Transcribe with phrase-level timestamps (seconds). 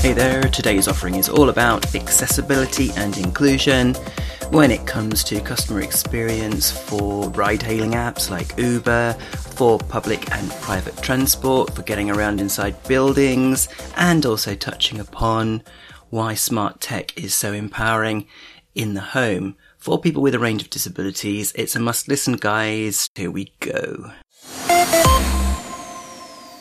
[0.00, 3.94] Hey there, today's offering is all about accessibility and inclusion
[4.50, 10.50] when it comes to customer experience for ride hailing apps like Uber, for public and
[10.62, 15.62] private transport, for getting around inside buildings, and also touching upon
[16.10, 18.26] why smart tech is so empowering
[18.74, 19.56] in the home.
[19.76, 23.08] For people with a range of disabilities, it's a must listen, guys.
[23.14, 24.10] Here we go.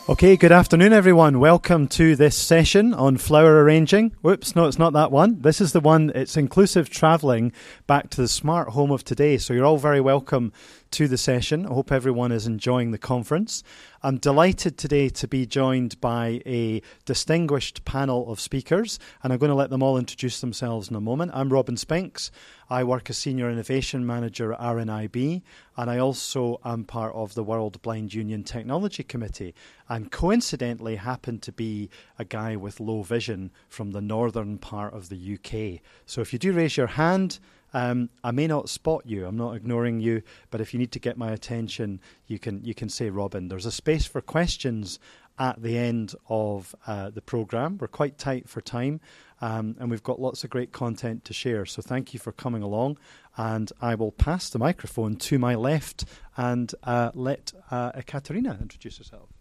[0.10, 1.38] Okay, good afternoon, everyone.
[1.38, 4.16] Welcome to this session on flower arranging.
[4.22, 5.42] Whoops, no, it's not that one.
[5.42, 7.52] This is the one, it's inclusive travelling
[7.88, 9.38] back to the smart home of today.
[9.38, 10.54] So you're all very welcome
[10.92, 11.66] to the session.
[11.66, 13.64] I hope everyone is enjoying the conference.
[14.04, 19.50] I'm delighted today to be joined by a distinguished panel of speakers, and I'm going
[19.50, 21.32] to let them all introduce themselves in a moment.
[21.34, 22.32] I'm Robin Spinks.
[22.70, 25.42] I work as Senior Innovation Manager at RNIB,
[25.78, 29.56] and I also am part of the World Blind Union Technology Committee,
[29.90, 31.90] and coincidentally happen to be
[32.20, 35.82] a guy with low vision from the northern part of the UK.
[36.06, 37.40] So if you do raise your hand,
[37.78, 39.28] um, I may not spot you.
[39.28, 42.74] I'm not ignoring you, but if you need to get my attention, you can you
[42.74, 43.50] can say Robin.
[43.50, 44.98] There's a space for questions
[45.38, 47.78] at the end of uh, the program.
[47.78, 49.00] We're quite tight for time,
[49.42, 51.68] um, and we've got lots of great content to share.
[51.68, 52.98] So thank you for coming along,
[53.38, 58.98] and I will pass the microphone to my left and uh, let uh, Ekaterina introduce
[58.98, 59.37] herself.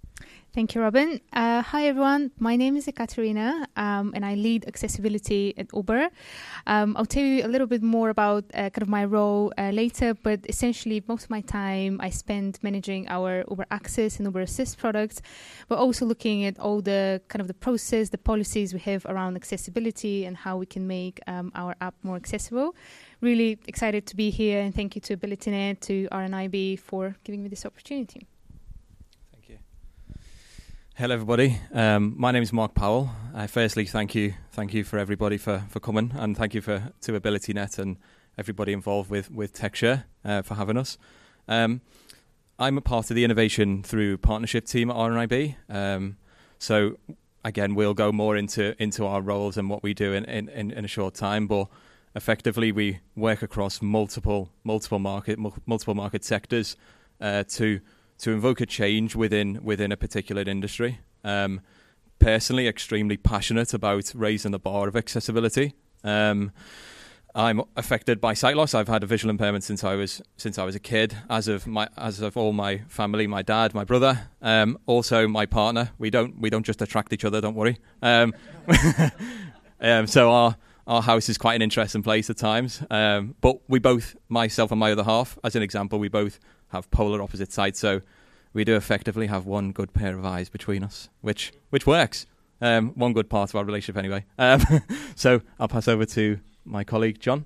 [0.57, 1.21] Thank you, Robin.
[1.35, 2.31] Uh, hi, everyone.
[2.39, 6.09] My name is Ekaterina, um, and I lead accessibility at Uber.
[6.67, 9.69] Um, I'll tell you a little bit more about uh, kind of my role uh,
[9.69, 14.41] later, but essentially, most of my time I spend managing our Uber Access and Uber
[14.41, 15.21] Assist products,
[15.69, 19.37] but also looking at all the kind of the process, the policies we have around
[19.37, 22.75] accessibility, and how we can make um, our app more accessible.
[23.21, 27.51] Really excited to be here, and thank you to AbilityNet, to RNIB for giving me
[27.51, 28.27] this opportunity.
[30.99, 31.61] Hello, everybody.
[31.75, 33.11] Um, my name is Mark Powell.
[33.49, 37.21] Firstly, thank you, thank you for everybody for, for coming, and thank you for to
[37.21, 37.99] AbilityNet and
[38.39, 40.97] everybody involved with with TechShare uh, for having us.
[41.49, 41.83] Um,
[42.59, 45.57] I'm a part of the innovation through partnership team at RNIB.
[45.69, 46.17] Um,
[46.59, 46.97] so
[47.45, 50.83] again, we'll go more into into our roles and what we do in, in, in
[50.83, 51.69] a short time, but
[52.15, 56.75] effectively we work across multiple multiple market multiple market sectors
[57.21, 57.83] uh, to
[58.19, 61.01] to invoke a change within within a particular industry.
[61.25, 61.61] Um,
[62.19, 65.75] personally, extremely passionate about raising the bar of accessibility.
[66.05, 66.53] Um,
[67.35, 68.73] I'm affected by sight loss.
[68.73, 71.15] I've had a visual impairment since I was since I was a kid.
[71.29, 75.45] As of my as of all my family, my dad, my brother, um, also my
[75.45, 75.91] partner.
[75.99, 77.43] We don't we don't just attract each other.
[77.43, 77.79] Don't worry.
[78.01, 78.33] Um,
[79.81, 80.57] um, so our
[80.87, 82.83] our house is quite an interesting place at times.
[82.91, 86.39] Um, but we both, myself and my other half, as an example, we both
[86.69, 87.79] have polar opposite sides.
[87.79, 88.03] So
[88.53, 92.27] we do effectively have one good pair of eyes between us, which which works.
[92.61, 94.25] Um, one good part of our relationship, anyway.
[94.39, 94.63] Um,
[95.15, 97.45] so I'll pass over to my colleague John.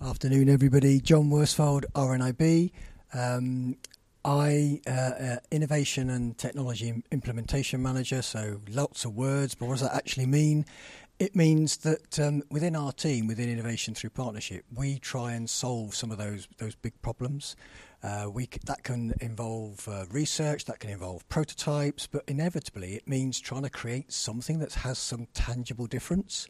[0.00, 1.00] Afternoon, everybody.
[1.00, 2.72] John Worsfold, RNIB.
[3.14, 3.76] Um,
[4.24, 8.22] I uh, uh, innovation and technology implementation manager.
[8.22, 10.64] So lots of words, but what does that actually mean?
[11.18, 15.94] It means that um, within our team, within innovation through partnership, we try and solve
[15.94, 17.54] some of those those big problems.
[18.02, 23.06] Uh, we c- that can involve uh, research, that can involve prototypes, but inevitably it
[23.06, 26.48] means trying to create something that has some tangible difference.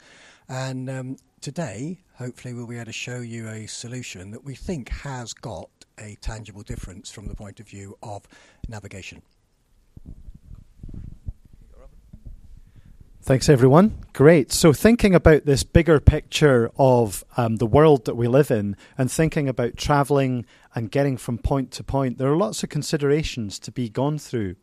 [0.49, 4.89] And um, today, hopefully, we'll be able to show you a solution that we think
[4.89, 5.69] has got
[5.99, 8.27] a tangible difference from the point of view of
[8.69, 9.21] navigation.
[13.25, 13.97] Thanks, everyone.
[14.15, 14.50] Great.
[14.50, 19.09] So, thinking about this bigger picture of um, the world that we live in and
[19.09, 20.44] thinking about traveling
[20.75, 24.56] and getting from point to point, there are lots of considerations to be gone through.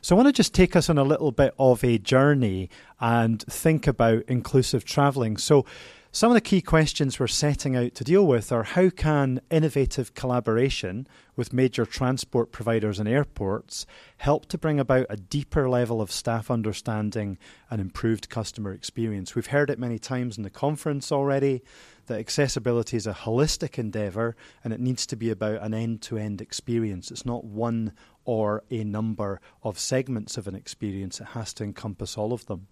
[0.00, 3.42] So, I want to just take us on a little bit of a journey and
[3.42, 5.36] think about inclusive traveling.
[5.36, 5.66] So,
[6.10, 10.14] some of the key questions we're setting out to deal with are how can innovative
[10.14, 13.84] collaboration with major transport providers and airports
[14.16, 17.36] help to bring about a deeper level of staff understanding
[17.70, 19.34] and improved customer experience?
[19.34, 21.62] We've heard it many times in the conference already
[22.06, 24.34] that accessibility is a holistic endeavour
[24.64, 27.10] and it needs to be about an end to end experience.
[27.10, 27.92] It's not one
[28.24, 32.68] or a number of segments of an experience, it has to encompass all of them.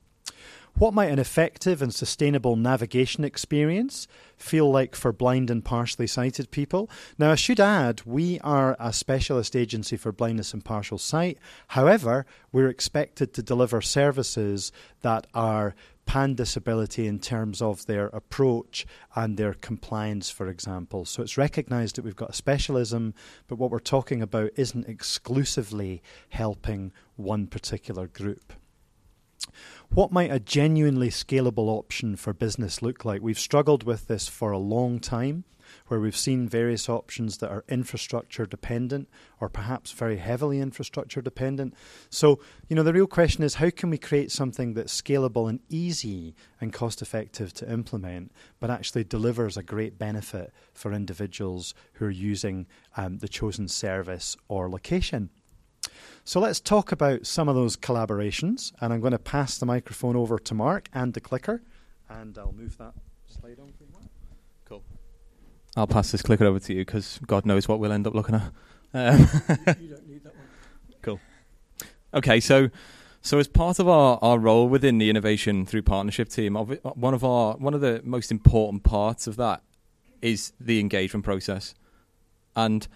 [0.78, 4.06] What might an effective and sustainable navigation experience
[4.36, 6.90] feel like for blind and partially sighted people?
[7.16, 11.38] Now, I should add, we are a specialist agency for blindness and partial sight.
[11.68, 14.70] However, we're expected to deliver services
[15.00, 15.74] that are
[16.04, 21.06] pan disability in terms of their approach and their compliance, for example.
[21.06, 23.14] So it's recognised that we've got a specialism,
[23.48, 28.52] but what we're talking about isn't exclusively helping one particular group.
[29.90, 33.22] What might a genuinely scalable option for business look like?
[33.22, 35.44] We've struggled with this for a long time
[35.88, 39.08] where we've seen various options that are infrastructure dependent
[39.40, 41.74] or perhaps very heavily infrastructure dependent.
[42.10, 45.60] So, you know, the real question is how can we create something that's scalable and
[45.68, 52.06] easy and cost effective to implement, but actually delivers a great benefit for individuals who
[52.06, 52.66] are using
[52.96, 55.30] um, the chosen service or location?
[56.26, 60.16] So let's talk about some of those collaborations, and I'm going to pass the microphone
[60.16, 61.62] over to Mark and the clicker,
[62.08, 62.94] and I'll move that
[63.28, 63.72] slide on.
[63.78, 64.08] For him.
[64.68, 64.82] Cool.
[65.76, 68.34] I'll pass this clicker over to you because God knows what we'll end up looking
[68.34, 68.42] at.
[68.92, 69.20] Um,
[69.80, 70.46] you don't need that one.
[71.00, 71.20] Cool.
[72.12, 72.70] Okay, so
[73.22, 77.22] so as part of our, our role within the innovation through partnership team, one of
[77.22, 79.62] our one of the most important parts of that
[80.20, 81.76] is the engagement process,
[82.56, 82.88] and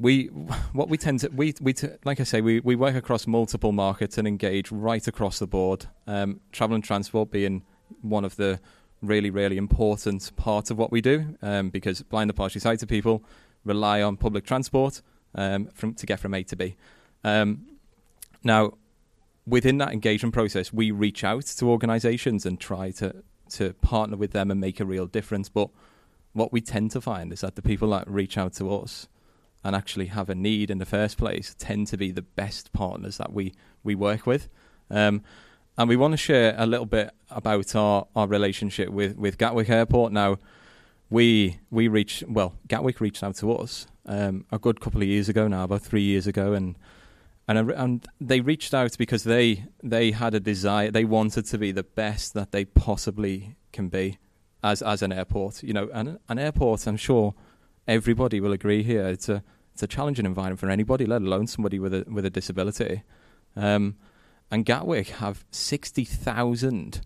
[0.00, 0.26] we
[0.72, 3.72] what we tend to we we t- like I say we we work across multiple
[3.72, 5.86] markets and engage right across the board.
[6.06, 7.64] Um, travel and transport being
[8.02, 8.60] one of the
[9.02, 13.24] really, really important part of what we do um, because blind and partially sighted people
[13.64, 15.02] rely on public transport
[15.34, 16.76] um, from, to get from A to B.
[17.24, 17.66] Um,
[18.42, 18.72] now,
[19.46, 24.32] within that engagement process, we reach out to organisations and try to, to partner with
[24.32, 25.48] them and make a real difference.
[25.48, 25.70] But
[26.32, 29.08] what we tend to find is that the people that reach out to us
[29.64, 33.18] and actually have a need in the first place tend to be the best partners
[33.18, 33.52] that we,
[33.82, 34.48] we work with.
[34.90, 35.22] Um,
[35.76, 39.70] and we want to share a little bit about our, our relationship with, with Gatwick
[39.70, 40.12] Airport.
[40.12, 40.38] Now,
[41.10, 45.28] we we reached well, Gatwick reached out to us um, a good couple of years
[45.28, 46.76] ago now, about three years ago, and
[47.46, 51.72] and and they reached out because they they had a desire, they wanted to be
[51.72, 54.18] the best that they possibly can be
[54.62, 55.62] as as an airport.
[55.62, 55.88] You know,
[56.28, 57.34] an airport, I'm sure
[57.88, 59.06] everybody will agree here.
[59.08, 59.42] It's a
[59.72, 63.02] it's a challenging environment for anybody, let alone somebody with a with a disability.
[63.56, 63.96] Um,
[64.50, 67.02] and Gatwick have 60,000.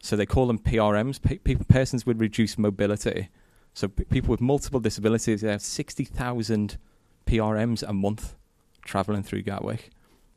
[0.00, 3.28] So they call them PRMs, people, persons with reduced mobility.
[3.74, 6.78] So p- people with multiple disabilities, they have 60,000
[7.26, 8.36] PRMs a month
[8.84, 9.90] travelling through Gatwick,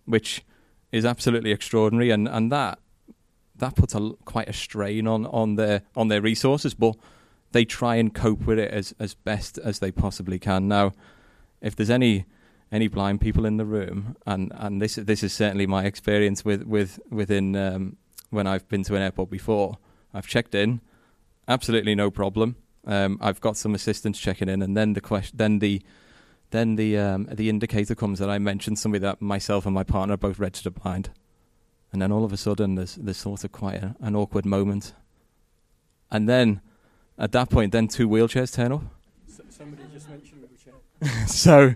[0.05, 0.43] which
[0.91, 2.09] is absolutely extraordinary.
[2.09, 2.79] And, and that
[3.55, 6.95] that puts a, quite a strain on, on their on their resources, but
[7.51, 10.67] they try and cope with it as, as best as they possibly can.
[10.67, 10.93] Now,
[11.61, 12.25] if there's any
[12.71, 16.63] any blind people in the room, and, and this this is certainly my experience with
[16.63, 17.97] with within um,
[18.29, 19.77] when I've been to an airport before.
[20.13, 20.81] I've checked in,
[21.47, 22.55] absolutely no problem.
[22.85, 25.81] Um, I've got some assistants checking in, and then the question, then the
[26.51, 30.15] then the um, the indicator comes that I mentioned somebody that myself and my partner
[30.15, 31.11] are both registered blind,
[31.91, 34.93] and then all of a sudden there's there's sort of quite a, an awkward moment,
[36.09, 36.61] and then
[37.17, 38.83] at that point, then two wheelchairs turn up.
[39.49, 41.27] somebody just mentioned wheelchair.
[41.27, 41.73] so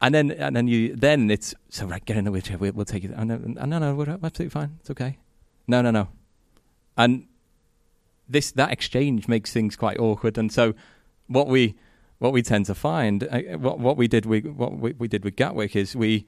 [0.00, 2.84] and then and then you then it's so right get in the wheelchair we'll, we'll
[2.84, 3.12] take you.
[3.16, 5.18] and, and, and no no we're absolutely fine it's okay
[5.66, 6.08] no no no
[6.96, 7.26] and
[8.28, 10.74] this that exchange makes things quite awkward and so
[11.26, 11.74] what we
[12.18, 15.24] what we tend to find uh, what what we did we what we, we did
[15.24, 16.26] with Gatwick is we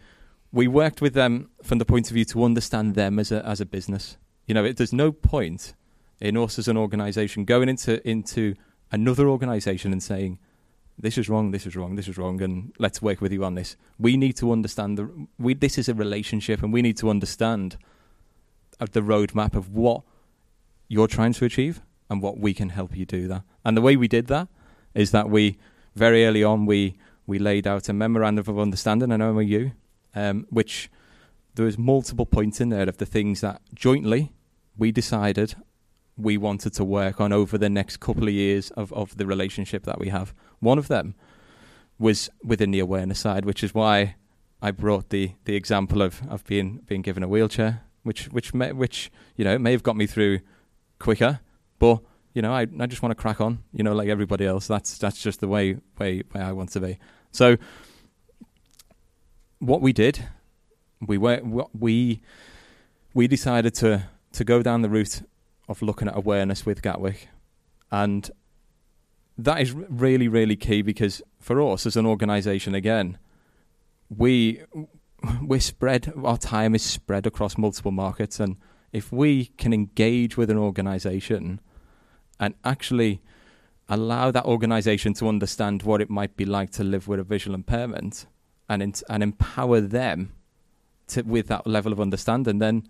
[0.52, 3.60] we worked with them from the point of view to understand them as a as
[3.60, 4.16] a business
[4.46, 5.74] you know it, there's no point
[6.22, 8.54] in us as an organization going into into
[8.92, 10.38] another organization and saying
[10.98, 13.54] this is wrong, this is wrong, this is wrong, and let's work with you on
[13.54, 13.76] this.
[13.98, 15.54] We need to understand the we.
[15.54, 17.76] This is a relationship, and we need to understand
[18.78, 20.02] the roadmap of what
[20.88, 23.42] you're trying to achieve and what we can help you do that.
[23.64, 24.48] And the way we did that
[24.94, 25.58] is that we
[25.96, 29.70] very early on we we laid out a memorandum of understanding, an MOU,
[30.14, 30.88] um, which
[31.54, 34.32] there was multiple points in there of the things that jointly
[34.76, 35.54] we decided
[36.16, 39.84] we wanted to work on over the next couple of years of, of the relationship
[39.84, 40.34] that we have.
[40.60, 41.14] One of them
[41.98, 44.16] was within the awareness side, which is why
[44.60, 48.72] I brought the, the example of, of being being given a wheelchair, which which may,
[48.72, 50.40] which you know may have got me through
[50.98, 51.40] quicker,
[51.78, 52.00] but
[52.34, 54.66] you know I I just want to crack on, you know, like everybody else.
[54.66, 56.98] That's that's just the way way way I want to be.
[57.30, 57.56] So
[59.58, 60.28] what we did,
[61.00, 61.40] we were
[61.78, 62.20] we
[63.14, 65.22] we decided to to go down the route
[65.68, 67.28] of looking at awareness with Gatwick.
[67.90, 68.30] And
[69.38, 73.18] that is really, really key because for us as an organisation, again,
[74.08, 74.62] we
[75.42, 76.12] we're spread.
[76.22, 78.56] Our time is spread across multiple markets, and
[78.92, 81.60] if we can engage with an organisation
[82.40, 83.22] and actually
[83.88, 87.54] allow that organisation to understand what it might be like to live with a visual
[87.54, 88.26] impairment,
[88.68, 90.32] and and empower them
[91.08, 92.88] to with that level of understanding, then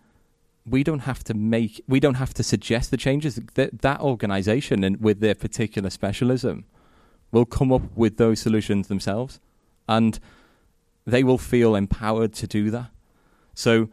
[0.64, 4.84] we don't have to make we don't have to suggest the changes that that organization
[4.84, 6.64] and with their particular specialism
[7.32, 9.40] will come up with those solutions themselves.
[9.88, 10.20] And
[11.04, 12.90] they will feel empowered to do that.
[13.54, 13.88] So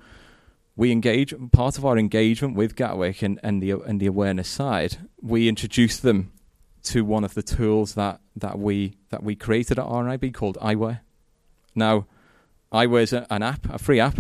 [0.76, 4.98] we engage part of our engagement with Gatwick and, and the and the awareness side
[5.22, 6.32] we introduce them
[6.84, 11.02] to one of the tools that, that we that we created at RNIB called iWare.
[11.74, 12.06] Now
[12.72, 14.20] iWare is an app a free app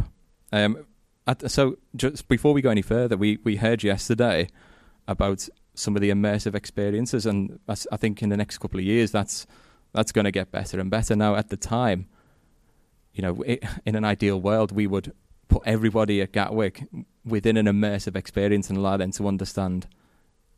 [0.52, 0.86] um,
[1.48, 4.50] so just before we go any further, we, we heard yesterday
[5.08, 9.12] about some of the immersive experiences, and I think in the next couple of years
[9.12, 9.48] that's
[9.92, 11.16] that's going to get better and better.
[11.16, 12.08] Now, at the time,
[13.14, 15.14] you know, it, in an ideal world, we would
[15.48, 16.84] put everybody at Gatwick
[17.26, 19.88] within an immersive experience and allow them to understand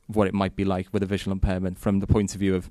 [0.08, 2.70] what it might be like with a visual impairment from the point of view of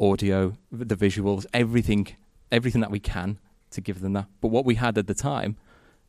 [0.00, 2.08] audio, the visuals, everything,
[2.50, 3.38] everything that we can
[3.70, 4.26] to give them that.
[4.40, 5.56] But what we had at the time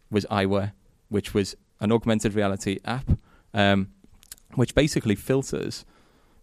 [0.09, 0.71] was iWare
[1.13, 3.08] which was an augmented reality app,
[3.53, 3.89] um,
[4.55, 5.86] which basically filters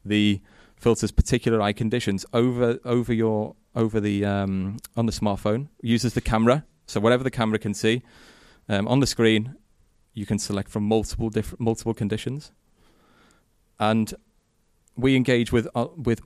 [0.04, 0.40] the
[0.76, 5.66] filters particular eye conditions over over your over the um, on the smartphone.
[5.82, 8.02] Uses the camera, so whatever the camera can see
[8.68, 9.56] um, on the screen,
[10.14, 12.52] you can select from multiple different multiple conditions,
[13.80, 14.14] and
[14.96, 16.20] we engage with uh, with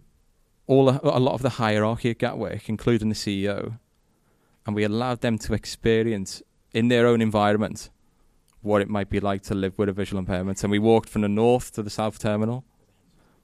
[0.66, 3.78] all a, a lot of the hierarchy at Gatwick, including the CEO,
[4.66, 6.42] and we allowed them to experience
[6.74, 7.88] in their own environment
[8.64, 10.62] what it might be like to live with a visual impairment.
[10.62, 12.64] And we walked from the north to the south terminal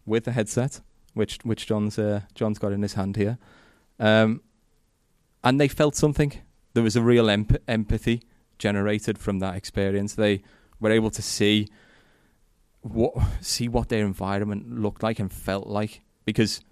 [0.07, 0.81] with the headset,
[1.15, 3.39] which which John's uh, John's got in his hand here,
[3.99, 4.43] um,
[5.45, 6.33] and they felt something.
[6.73, 8.23] There was a real emp- empathy
[8.59, 10.15] generated from that experience.
[10.15, 10.43] They
[10.81, 11.69] were able to see
[12.81, 16.63] what see what their environment looked like and felt like because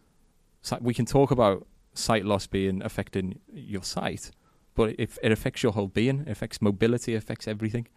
[0.81, 4.31] we can talk about sight loss being affecting your sight,
[4.75, 7.89] but if it affects your whole being, it affects mobility, it affects everything.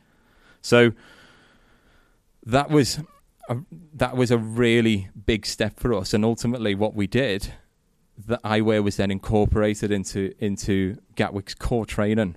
[0.61, 0.91] So
[2.45, 2.99] that was
[3.49, 3.57] a,
[3.93, 7.53] that was a really big step for us, and ultimately, what we did,
[8.17, 12.35] the iWare was then incorporated into into Gatwick's core training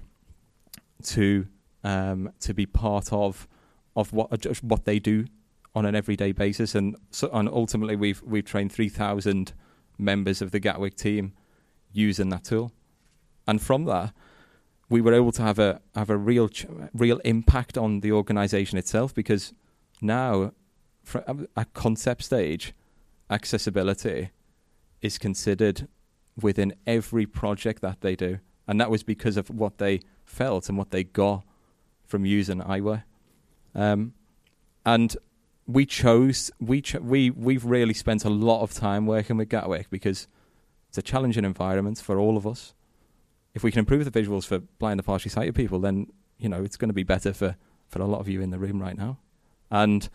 [1.05, 1.47] to
[1.83, 3.47] um, to be part of
[3.97, 5.27] of what what they do
[5.75, 9.53] on an everyday basis, and so and ultimately we've we've trained three thousand
[9.99, 11.33] members of the Gatwick team
[11.93, 12.73] using that tool,
[13.47, 14.13] and from that
[14.89, 18.79] we were able to have a have a real ch- real impact on the organization
[18.79, 19.53] itself because
[20.01, 20.53] now
[21.57, 22.75] at concept stage
[23.31, 24.31] accessibility
[25.01, 25.89] is considered
[26.41, 28.39] within every project that they do.
[28.67, 31.45] And that was because of what they felt and what they got
[32.07, 33.05] from using iWare
[33.75, 34.15] um,
[34.87, 35.17] and
[35.67, 40.29] we chose we we we've really spent a lot of time working with Gatwick because
[40.89, 42.75] it's a challenging environment for all of us
[43.55, 46.09] if we can improve the visuals for blind and partially sighted people, then
[46.39, 47.57] you know it's going to be better for
[47.89, 49.19] for a lot of you in the room right now.
[49.71, 50.09] And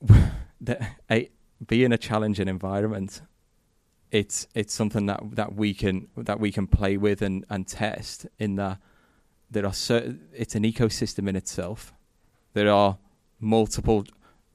[0.60, 1.30] the, a,
[1.66, 3.22] being a challenging environment,
[4.10, 8.26] it's it's something that that we can that we can play with and, and test.
[8.38, 8.78] In that
[9.50, 11.92] there are certain, it's an ecosystem in itself.
[12.54, 12.98] There are
[13.38, 14.04] multiple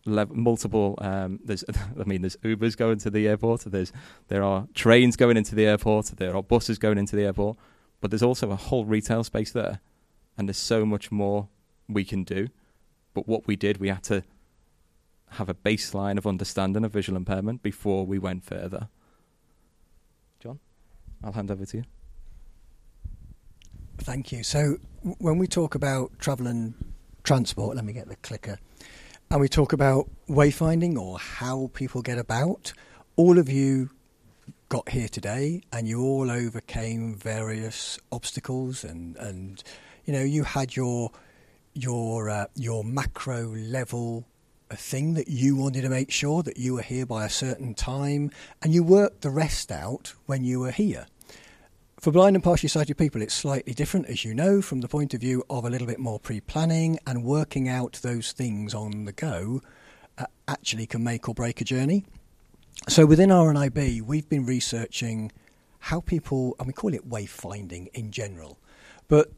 [0.07, 0.95] multiple.
[0.99, 1.63] Um, there's,
[1.99, 3.61] I mean, there's Ubers going to the airport.
[3.61, 3.91] There's
[4.27, 6.07] there are trains going into the airport.
[6.17, 7.57] There are buses going into the airport.
[7.99, 9.79] But there's also a whole retail space there,
[10.37, 11.47] and there's so much more
[11.89, 12.47] we can do.
[13.13, 14.23] But what we did, we had to
[15.31, 18.89] have a baseline of understanding of visual impairment before we went further.
[20.39, 20.59] John,
[21.23, 21.83] I'll hand over to you.
[23.97, 24.43] Thank you.
[24.43, 26.75] So, w- when we talk about travel and
[27.23, 28.59] transport, let me get the clicker
[29.29, 32.72] and we talk about wayfinding or how people get about.
[33.17, 33.89] All of you
[34.69, 39.63] got here today and you all overcame various obstacles and, and
[40.05, 41.12] you know you had your
[41.74, 44.25] your uh, your macro level
[44.69, 48.31] thing that you wanted to make sure that you were here by a certain time
[48.62, 51.05] and you worked the rest out when you were here
[51.99, 55.13] for blind and partially sighted people, it's slightly different, as you know, from the point
[55.13, 59.05] of view of a little bit more pre planning and working out those things on
[59.05, 59.61] the go
[60.17, 62.05] uh, actually can make or break a journey.
[62.87, 65.31] So within RNIB, we've been researching
[65.79, 68.59] how people, and we call it wayfinding in general,
[69.07, 69.31] but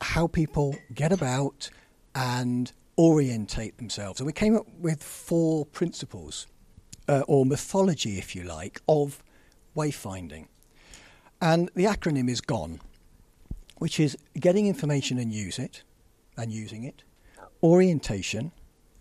[0.00, 1.68] how people get about
[2.14, 4.18] and orientate themselves.
[4.18, 6.46] And we came up with four principles,
[7.08, 9.22] uh, or mythology, if you like, of
[9.76, 10.46] wayfinding.
[11.42, 12.80] And the acronym is GONE,
[13.78, 15.82] which is getting information and use it,
[16.36, 17.02] and using it,
[17.64, 18.52] orientation,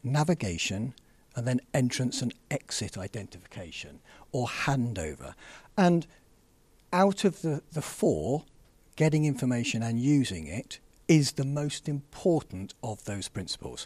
[0.03, 0.95] navigation,
[1.36, 4.00] and then entrance and exit identification
[4.31, 5.36] or handover.
[5.77, 6.07] And
[6.91, 8.43] out of the, the four,
[8.95, 13.86] getting information and using it is the most important of those principles.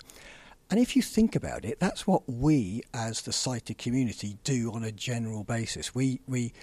[0.71, 4.85] And if you think about it, that's what we as the sighted community do on
[4.85, 5.93] a general basis.
[5.93, 6.53] We, we,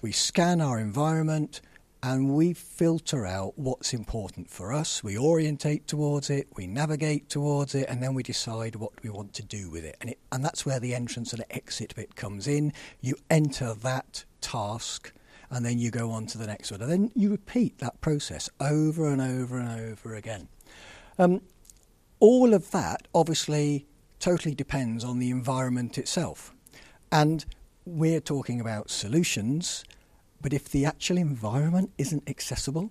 [0.00, 1.60] we scan our environment
[2.02, 5.02] and we filter out what's important for us.
[5.02, 9.34] We orientate towards it, we navigate towards it, and then we decide what we want
[9.34, 9.96] to do with it.
[10.00, 12.72] And, it, and that's where the entrance and the exit bit comes in.
[13.00, 15.12] You enter that task
[15.50, 16.82] and then you go on to the next one.
[16.82, 20.48] And then you repeat that process over and over and over again.
[21.18, 21.40] Um,
[22.20, 23.86] all of that obviously
[24.20, 26.54] totally depends on the environment itself.
[27.10, 27.44] And
[27.88, 29.84] we're talking about solutions,
[30.40, 32.90] but if the actual environment isn't accessible,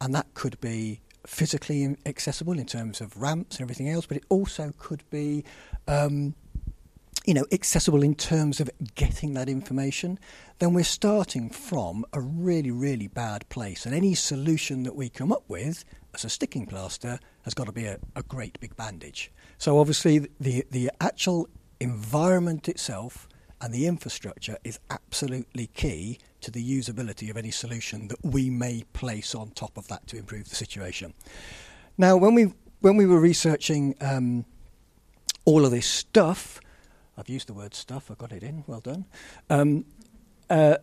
[0.00, 4.24] and that could be physically accessible in terms of ramps and everything else, but it
[4.28, 5.44] also could be,
[5.86, 6.34] um,
[7.26, 10.18] you know, accessible in terms of getting that information,
[10.58, 13.84] then we're starting from a really, really bad place.
[13.84, 15.84] And any solution that we come up with
[16.14, 19.30] as a sticking plaster has got to be a, a great big bandage.
[19.58, 21.48] So obviously, the the actual
[21.80, 23.28] environment itself
[23.60, 28.84] and the infrastructure is absolutely key to the usability of any solution that we may
[28.92, 31.12] place on top of that to improve the situation.
[31.98, 34.46] Now, when we when we were researching um,
[35.44, 36.60] all of this stuff,
[37.18, 38.10] I've used the word stuff.
[38.10, 38.64] I got it in.
[38.66, 39.04] Well done.
[39.50, 39.84] Um,
[40.48, 40.76] uh,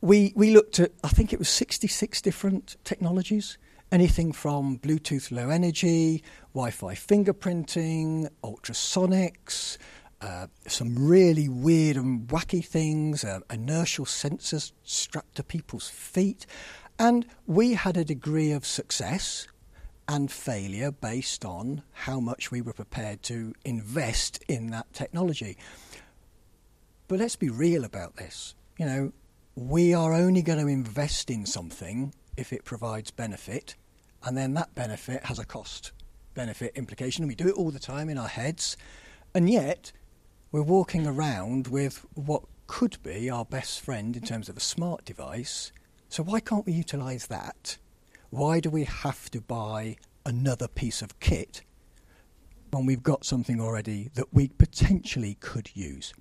[0.00, 3.58] we we looked at I think it was 66 different technologies
[3.92, 6.22] anything from Bluetooth low energy,
[6.54, 9.78] Wi Fi fingerprinting, ultrasonics,
[10.20, 16.46] uh, some really weird and wacky things, uh, inertial sensors strapped to people's feet.
[16.98, 19.46] And we had a degree of success
[20.06, 25.56] and failure based on how much we were prepared to invest in that technology.
[27.08, 28.54] But let's be real about this.
[28.78, 29.12] You know,
[29.54, 33.74] we are only going to invest in something if it provides benefit
[34.24, 35.92] and then that benefit has a cost
[36.34, 37.24] benefit implication.
[37.24, 38.76] And we do it all the time in our heads,
[39.34, 39.92] and yet
[40.52, 45.04] we're walking around with what could be our best friend in terms of a smart
[45.04, 45.72] device.
[46.08, 47.78] So why can't we utilize that?
[48.30, 51.62] Why do we have to buy another piece of kit
[52.72, 56.12] when we've got something already that we potentially could use?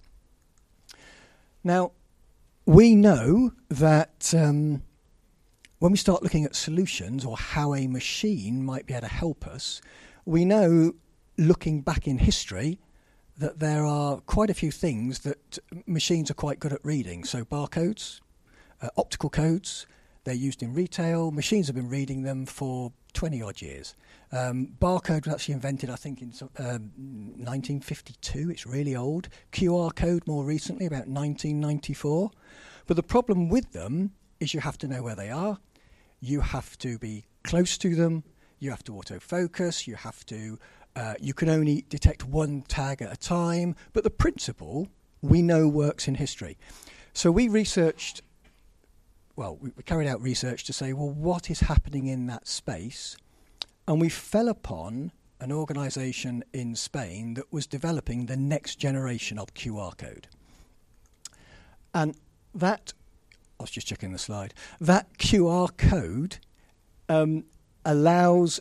[1.63, 1.91] Now,
[2.65, 4.83] we know that um,
[5.79, 9.47] when we start looking at solutions or how a machine might be able to help
[9.47, 9.81] us,
[10.25, 10.93] we know,
[11.37, 12.79] looking back in history,
[13.39, 17.23] that there are quite a few things that machines are quite good at reading.
[17.23, 18.19] So, barcodes,
[18.81, 19.87] uh, optical codes,
[20.23, 21.31] they're used in retail.
[21.31, 23.95] Machines have been reading them for 20 odd years.
[24.31, 26.91] Um, barcode was actually invented, I think, in um,
[27.37, 28.51] 1952.
[28.51, 29.29] It's really old.
[29.51, 32.31] QR code more recently, about 1994.
[32.85, 35.57] But the problem with them is you have to know where they are
[36.19, 38.23] you have to be close to them,
[38.59, 40.59] you have to autofocus, you have to,
[40.99, 44.89] uh, you can only detect one tag at a time, but the principle
[45.21, 46.57] we know works in history.
[47.13, 48.21] So we researched,
[49.37, 53.15] well, we, we carried out research to say, well, what is happening in that space?
[53.87, 59.53] And we fell upon an organisation in Spain that was developing the next generation of
[59.53, 60.27] QR code.
[61.93, 62.13] And
[62.53, 62.91] that
[63.57, 64.53] I was just checking the slide.
[64.81, 66.39] That QR code
[67.07, 67.45] um,
[67.85, 68.59] allows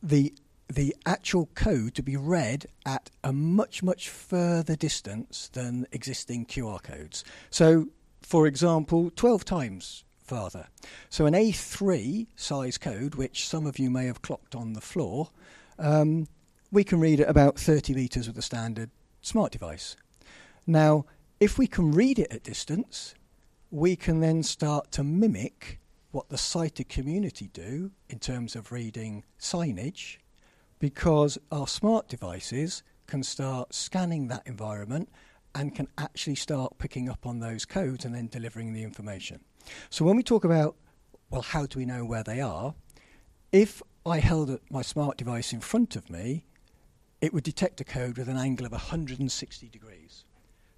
[0.00, 0.32] the
[0.70, 6.82] the actual code to be read at a much much further distance than existing QR
[6.82, 7.24] codes.
[7.50, 7.88] So,
[8.22, 10.68] for example, 12 times farther.
[11.08, 15.30] So an A3 size code, which some of you may have clocked on the floor,
[15.78, 16.28] um,
[16.70, 18.90] we can read at about 30 meters with a standard
[19.22, 19.96] smart device.
[20.68, 21.04] Now,
[21.40, 23.14] if we can read it at distance,
[23.72, 25.80] we can then start to mimic
[26.12, 30.18] what the sighted community do in terms of reading signage
[30.80, 35.08] because our smart devices can start scanning that environment
[35.54, 39.40] and can actually start picking up on those codes and then delivering the information.
[39.90, 40.76] So when we talk about,
[41.28, 42.74] well, how do we know where they are?
[43.52, 46.46] If I held my smart device in front of me,
[47.20, 50.24] it would detect a code with an angle of 160 degrees.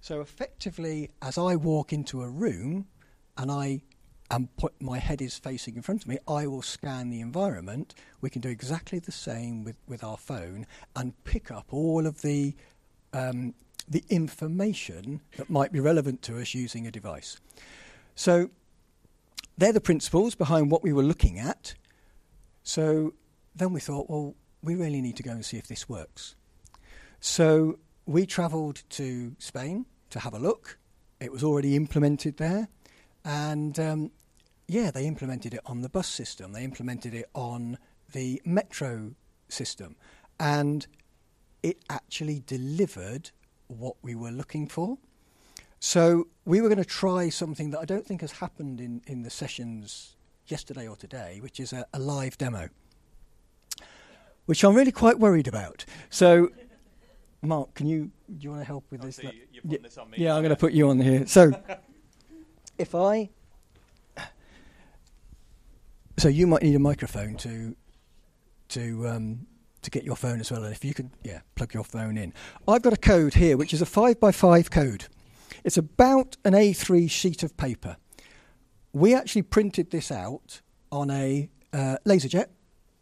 [0.01, 2.87] So effectively, as I walk into a room
[3.37, 3.83] and I
[4.35, 7.95] am put my head is facing in front of me, I will scan the environment.
[8.21, 10.65] We can do exactly the same with, with our phone
[10.95, 12.55] and pick up all of the
[13.13, 13.53] um,
[13.87, 17.37] the information that might be relevant to us using a device.
[18.15, 18.49] So
[19.57, 21.75] they're the principles behind what we were looking at.
[22.63, 23.13] So
[23.55, 26.35] then we thought, well, we really need to go and see if this works.
[27.19, 30.77] So we travelled to Spain to have a look.
[31.19, 32.69] It was already implemented there.
[33.25, 34.11] And um,
[34.67, 37.77] yeah, they implemented it on the bus system, they implemented it on
[38.11, 39.11] the metro
[39.49, 39.95] system,
[40.39, 40.87] and
[41.61, 43.31] it actually delivered
[43.67, 44.97] what we were looking for.
[45.79, 49.23] So we were going to try something that I don't think has happened in, in
[49.23, 50.15] the sessions
[50.47, 52.69] yesterday or today, which is a, a live demo,
[54.45, 55.85] which I'm really quite worried about.
[56.09, 56.49] So,
[57.41, 59.17] Mark, can you do you want to help with Oh, this?
[59.17, 61.27] so you- you're putting this yeah, I'm going to put you on here.
[61.27, 61.51] So,
[62.77, 63.29] if I,
[66.17, 67.75] so you might need a microphone to,
[68.69, 69.47] to, um,
[69.81, 70.63] to get your phone as well.
[70.63, 72.33] And if you could, yeah, plug your phone in.
[72.67, 75.05] I've got a code here, which is a five by five code.
[75.63, 77.97] It's about an A3 sheet of paper.
[78.91, 82.47] We actually printed this out on a uh, laserjet,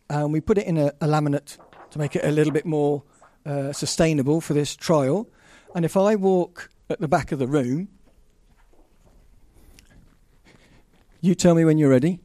[0.09, 1.57] and we put it in a, a laminate
[1.91, 3.03] to make it a little bit more
[3.45, 5.29] uh, sustainable for this trial.
[5.75, 7.89] And if I walk at the back of the room,
[11.21, 12.19] you tell me when you're ready.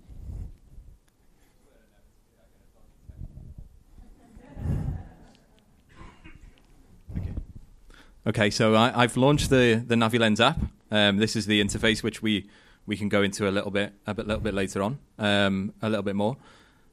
[8.27, 10.59] Okay, so I, I've launched the the NaviLens app.
[10.91, 12.49] Um, this is the interface which we
[12.87, 15.89] we can go into a little bit a bit, little bit later on, um, a
[15.89, 16.37] little bit more.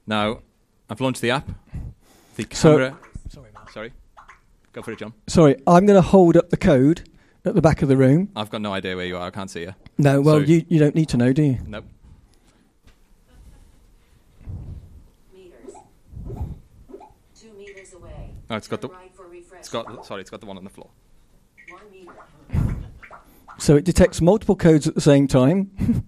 [0.06, 0.40] Now,
[0.90, 1.50] I've launched the app.
[2.36, 2.98] The So- camera.
[3.30, 3.72] Sorry, Mark.
[3.72, 3.94] sorry,
[4.74, 5.14] go for it, John.
[5.28, 7.10] Sorry, I'm going to hold up the code
[7.46, 8.30] at the back of the room.
[8.36, 9.26] I've got no idea where you are.
[9.28, 9.74] I can't see you.
[9.98, 11.58] No, well, So- you, you don't need to know, do you?
[11.66, 11.86] Nope.
[15.34, 15.74] meters.
[17.40, 18.32] Two meters away.
[18.52, 19.10] Oh, it's got the- right.
[19.60, 20.90] It's got sorry, it's got the one on the floor.
[23.70, 23.78] One meter.
[23.78, 25.72] So it detects multiple codes at the same time.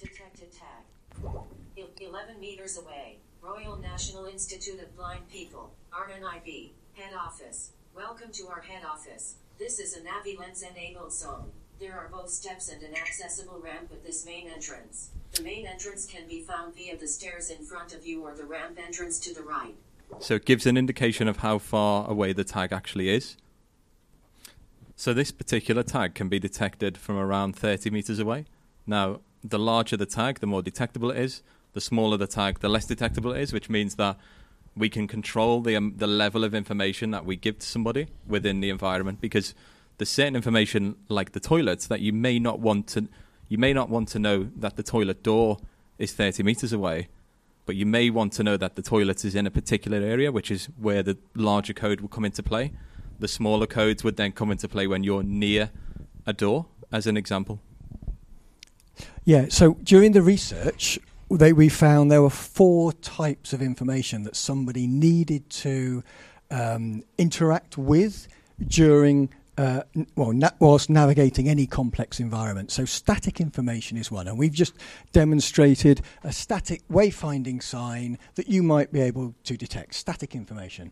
[0.00, 0.84] Detected tag.
[1.76, 3.18] E- Eleven meters away.
[3.40, 7.72] Royal National Institute of Blind People, RNIB, head office.
[7.94, 9.34] Welcome to our head office.
[9.58, 11.50] This is a NaviLens enabled zone.
[11.80, 15.10] There are both steps and an accessible ramp at this main entrance.
[15.32, 18.44] The main entrance can be found via the stairs in front of you or the
[18.44, 19.74] ramp entrance to the right.
[20.20, 23.36] So it gives an indication of how far away the tag actually is.
[24.96, 28.46] So this particular tag can be detected from around 30 meters away.
[28.86, 31.42] Now, the larger the tag, the more detectable it is.
[31.72, 34.18] The smaller the tag, the less detectable it is, which means that
[34.76, 38.60] we can control the um, the level of information that we give to somebody within
[38.60, 39.54] the environment because
[39.98, 43.08] there's certain information like the toilets that you may not want to
[43.48, 45.58] you may not want to know that the toilet door
[45.98, 47.08] is 30 meters away
[47.64, 50.50] but you may want to know that the toilet is in a particular area, which
[50.50, 52.72] is where the larger code will come into play.
[53.22, 55.70] The smaller codes would then come into play when you're near
[56.26, 57.60] a door, as an example.
[59.24, 60.98] Yeah, so during the research,
[61.30, 66.02] they, we found there were four types of information that somebody needed to
[66.50, 68.26] um, interact with
[68.66, 69.82] during, uh,
[70.16, 72.72] well, na- whilst navigating any complex environment.
[72.72, 74.74] So static information is one, and we've just
[75.12, 80.90] demonstrated a static wayfinding sign that you might be able to detect, static information.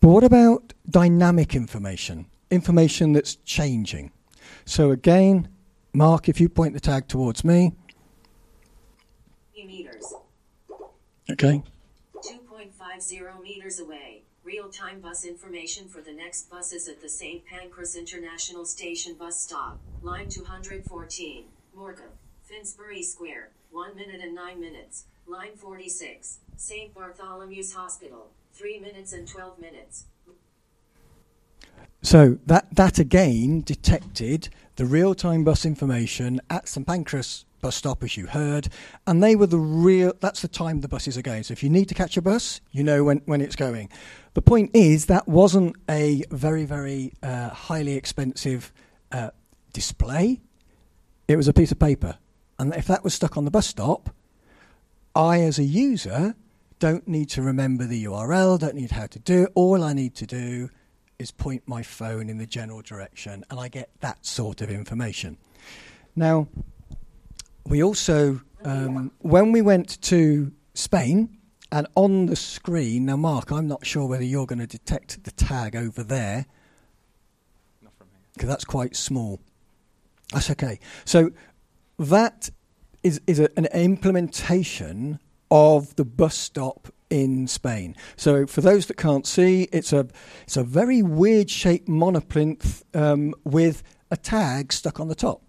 [0.00, 2.26] But what about dynamic information?
[2.50, 4.12] Information that's changing.
[4.64, 5.48] So again,
[5.92, 7.72] Mark, if you point the tag towards me,
[9.66, 10.14] meters.
[11.30, 11.62] okay.
[12.14, 14.22] 2.50 meters away.
[14.44, 17.44] Real time bus information for the next buses at the St.
[17.44, 19.78] Pancras International Station bus stop.
[20.02, 21.44] Line 214.
[21.76, 22.16] Moorgate.
[22.44, 23.50] Finsbury Square.
[23.72, 25.04] 1 minute and 9 minutes.
[25.26, 26.38] Line 46.
[26.56, 26.94] St.
[26.94, 28.30] Bartholomew's Hospital.
[28.58, 30.06] 3 minutes and 12 minutes.
[32.02, 38.16] So that that again detected the real-time bus information at St Pancras bus stop, as
[38.16, 38.68] you heard,
[39.06, 40.12] and they were the real.
[40.20, 41.42] That's the time the buses are going.
[41.42, 43.90] So if you need to catch a bus, you know when when it's going.
[44.34, 48.72] The point is that wasn't a very very uh, highly expensive
[49.12, 49.30] uh,
[49.72, 50.40] display.
[51.26, 52.18] It was a piece of paper,
[52.58, 54.10] and if that was stuck on the bus stop,
[55.14, 56.34] I as a user
[56.78, 58.58] don't need to remember the URL.
[58.58, 59.52] Don't need how to do it.
[59.54, 60.70] All I need to do
[61.18, 65.36] is point my phone in the general direction and I get that sort of information.
[66.14, 66.48] Now,
[67.66, 71.38] we also, um, when we went to Spain,
[71.70, 75.30] and on the screen, now, Mark, I'm not sure whether you're going to detect the
[75.32, 76.46] tag over there
[77.82, 78.20] Not from here.
[78.32, 79.38] because that's quite small.
[80.32, 80.78] That's okay.
[81.04, 81.30] So
[81.98, 82.48] that
[83.02, 85.18] is is a, an implementation
[85.50, 87.96] of the bus stop in Spain.
[88.16, 90.08] So for those that can't see, it's a
[90.42, 95.42] it's a very weird shaped monoplinth um, with a tag stuck on the top.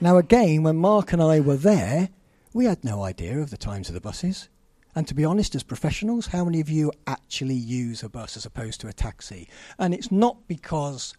[0.00, 2.10] Now again, when Mark and I were there,
[2.52, 4.48] we had no idea of the times of the buses.
[4.94, 8.46] And to be honest, as professionals, how many of you actually use a bus as
[8.46, 9.46] opposed to a taxi?
[9.78, 11.14] And it's not because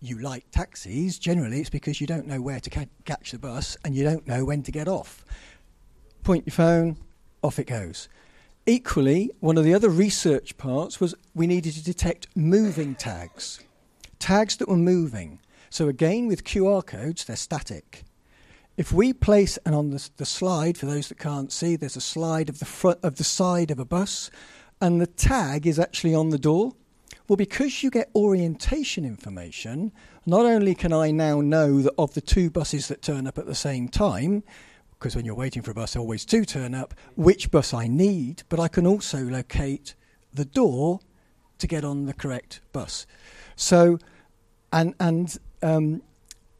[0.00, 1.18] you like taxis.
[1.18, 4.26] Generally, it's because you don't know where to ca- catch the bus and you don't
[4.26, 5.26] know when to get off.
[6.22, 6.96] Point your phone,
[7.42, 8.08] off it goes.
[8.66, 13.60] Equally, one of the other research parts was we needed to detect moving tags,
[14.18, 15.40] tags that were moving.
[15.70, 18.04] So again, with QR codes, they're static.
[18.76, 22.00] If we place, and on the, the slide, for those that can't see, there's a
[22.00, 24.30] slide of the front of the side of a bus,
[24.80, 26.72] and the tag is actually on the door.
[27.26, 29.92] Well, because you get orientation information,
[30.26, 33.46] not only can I now know that of the two buses that turn up at
[33.46, 34.44] the same time,
[34.98, 38.42] because when you're waiting for a bus, always do turn up, which bus I need,
[38.48, 39.94] but I can also locate
[40.32, 41.00] the door
[41.58, 43.06] to get on the correct bus.
[43.54, 43.98] So,
[44.72, 46.02] and and um,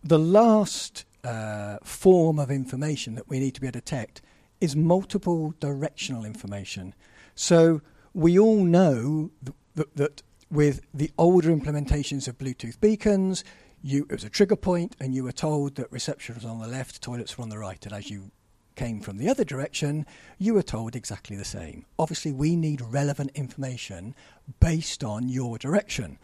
[0.05, 4.23] the last uh, form of information that we need to be able to detect
[4.61, 6.95] is multiple directional information.
[7.35, 7.81] So
[8.15, 13.45] we all know th- th- that with the older implementations of Bluetooth beacons,
[13.83, 16.67] you, it was a trigger point and you were told that reception was on the
[16.67, 17.85] left, toilets were on the right.
[17.85, 18.31] And as you
[18.77, 20.07] came from the other direction,
[20.39, 21.85] you were told exactly the same.
[21.99, 24.15] Obviously, we need relevant information
[24.61, 26.19] based on your direction.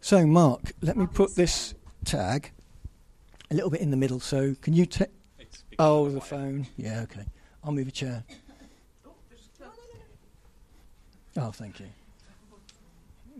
[0.00, 2.52] So, Mark, let me put this tag
[3.50, 4.20] a little bit in the middle.
[4.20, 5.08] So, can you take.
[5.78, 6.66] Oh, the phone.
[6.76, 7.26] Yeah, okay.
[7.62, 8.24] I'll move a chair.
[11.36, 11.86] Oh, thank you.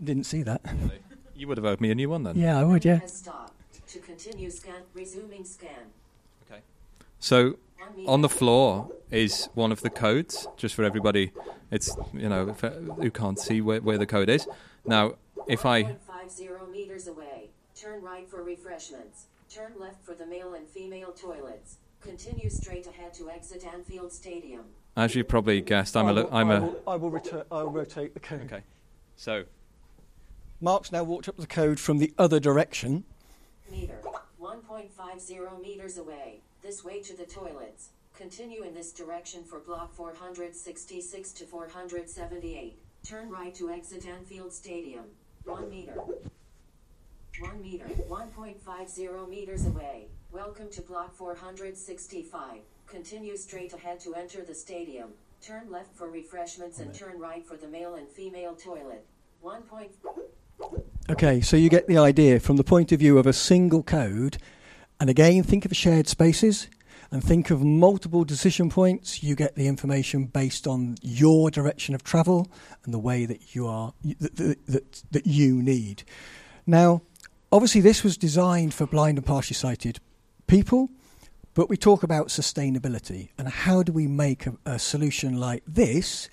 [0.01, 0.61] Didn't see that.
[1.35, 2.37] You would have owed me a new one then.
[2.37, 2.99] Yeah, I would, yeah.
[3.89, 4.07] Has stopped.
[4.07, 5.91] To continue scan, resuming scan.
[6.49, 6.61] Okay.
[7.19, 7.57] So
[8.07, 11.31] on the floor is one of the codes, just for everybody.
[11.71, 14.47] It's you know if, who can't see where, where the code is.
[14.85, 15.13] Now,
[15.47, 17.49] if I 1.50 meters away.
[17.75, 19.25] Turn right for refreshments.
[19.49, 21.77] Turn left for the male and female toilets.
[22.01, 24.65] Continue straight ahead to exit Anfield Stadium.
[24.95, 27.43] as you probably guessed, I'm a lo- I'm I a will, I will return.
[27.51, 28.41] I will rotate the code.
[28.45, 28.63] okay.
[29.15, 29.45] So
[30.61, 33.05] Mark's now walked up the code from the other direction.
[33.71, 34.01] Meter.
[34.41, 36.41] 1.50 meters away.
[36.61, 37.89] This way to the toilets.
[38.15, 42.79] Continue in this direction for block 466 to 478.
[43.05, 45.05] Turn right to exit Anfield Stadium.
[45.45, 45.93] 1 meter.
[47.39, 47.85] 1 meter.
[47.85, 50.07] 1.50 meters away.
[50.31, 52.61] Welcome to block 465.
[52.87, 55.09] Continue straight ahead to enter the stadium.
[55.41, 59.05] Turn left for refreshments and turn right for the male and female toilet.
[59.41, 59.63] 1.
[61.09, 64.37] Okay, so you get the idea from the point of view of a single code.
[64.99, 66.67] And again, think of shared spaces
[67.11, 69.23] and think of multiple decision points.
[69.23, 72.47] You get the information based on your direction of travel
[72.83, 76.03] and the way that you are that, that, that you need.
[76.67, 77.01] Now,
[77.51, 79.99] obviously, this was designed for blind and partially sighted
[80.45, 80.89] people,
[81.55, 86.29] but we talk about sustainability and how do we make a, a solution like this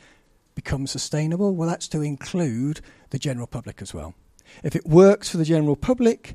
[0.57, 1.55] become sustainable?
[1.55, 4.15] Well, that's to include the general public as well.
[4.65, 6.35] If it works for the general public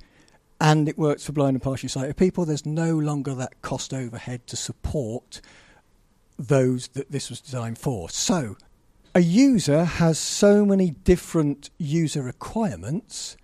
[0.61, 4.47] and it works for blind and partially sighted people, there's no longer that cost overhead
[4.47, 5.41] to support
[6.37, 8.09] those that this was designed for.
[8.09, 8.55] So,
[9.13, 13.35] a user has so many different user requirements.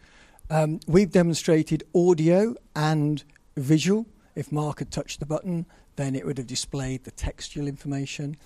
[0.50, 3.24] Um, we've demonstrated audio and
[3.58, 4.06] visual.
[4.36, 5.66] If Mark had touched the button,
[5.98, 8.38] then it would have displayed the textual information.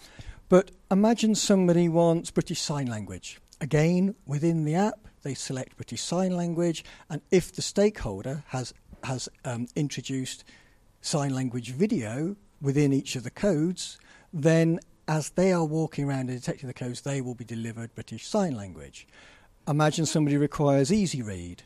[0.51, 3.39] But imagine somebody wants British Sign Language.
[3.61, 8.73] Again, within the app, they select British Sign Language, and if the stakeholder has
[9.05, 10.43] has um, introduced
[10.99, 13.97] sign language video within each of the codes,
[14.33, 18.27] then as they are walking around and detecting the codes, they will be delivered British
[18.27, 19.07] Sign Language.
[19.69, 21.63] Imagine somebody requires Easy Read,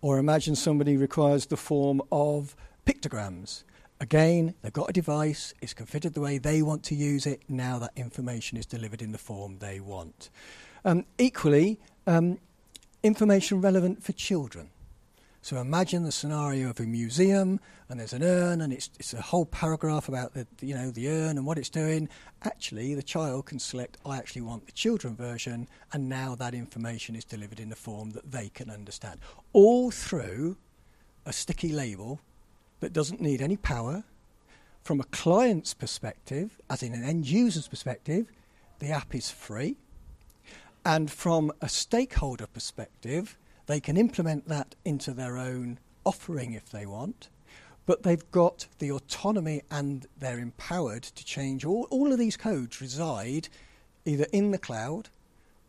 [0.00, 2.54] or imagine somebody requires the form of
[2.86, 3.64] pictograms.
[4.00, 7.80] Again, they've got a device, it's configured the way they want to use it, now
[7.80, 10.30] that information is delivered in the form they want.
[10.84, 12.38] Um, equally, um,
[13.02, 14.70] information relevant for children.
[15.42, 17.58] So imagine the scenario of a museum,
[17.88, 21.08] and there's an urn, and it's, it's a whole paragraph about the you know the
[21.08, 22.08] urn and what it's doing.
[22.42, 27.16] Actually, the child can select, I actually want the children version, and now that information
[27.16, 29.20] is delivered in a form that they can understand,
[29.52, 30.56] all through
[31.24, 32.20] a sticky label
[32.80, 34.04] that doesn't need any power.
[34.82, 38.30] From a client's perspective, as in an end user's perspective,
[38.78, 39.76] the app is free.
[40.84, 43.36] And from a stakeholder perspective,
[43.66, 47.28] they can implement that into their own offering if they want,
[47.84, 51.64] but they've got the autonomy and they're empowered to change.
[51.64, 53.48] All, all of these codes reside
[54.06, 55.10] either in the cloud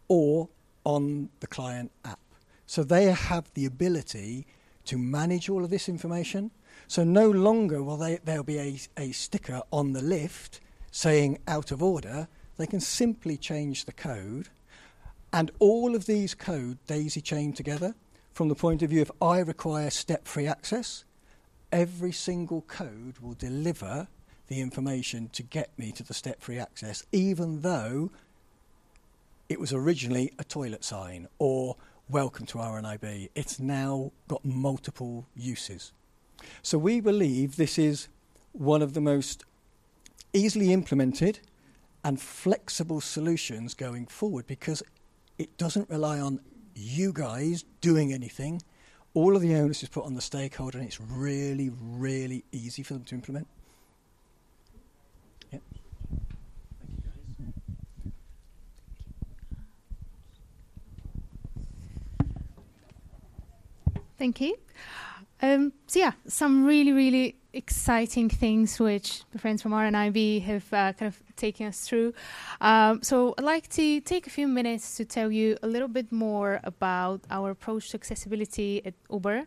[0.07, 0.47] or
[0.85, 2.19] on the client app.
[2.65, 4.45] So they have the ability
[4.85, 6.51] to manage all of this information.
[6.89, 11.71] So no longer will they, there'll be a, a sticker on the lift saying out
[11.71, 12.27] of order.
[12.57, 14.49] They can simply change the code
[15.31, 17.93] and all of these code daisy chain together
[18.33, 21.05] from the point of view if I require step free access,
[21.71, 24.07] every single code will deliver
[24.47, 28.09] the information to get me to the step free access, even though
[29.47, 31.75] it was originally a toilet sign or
[32.09, 33.29] welcome to RNIB.
[33.35, 35.91] It's now got multiple uses.
[36.61, 38.07] So we believe this is
[38.51, 39.45] one of the most
[40.33, 41.39] easily implemented
[42.03, 44.83] and flexible solutions going forward because
[45.37, 46.39] it doesn't rely on
[46.75, 48.61] you guys doing anything.
[49.13, 52.93] All of the onus is put on the stakeholder, and it's really, really easy for
[52.93, 53.47] them to implement.
[55.51, 55.61] Yep.
[64.17, 64.57] Thank you.
[65.41, 70.93] Um, so yeah, some really, really exciting things which the friends from RNIB have uh,
[70.93, 72.13] kind of taken us through.
[72.61, 76.11] Um, so I'd like to take a few minutes to tell you a little bit
[76.11, 79.45] more about our approach to accessibility at Uber.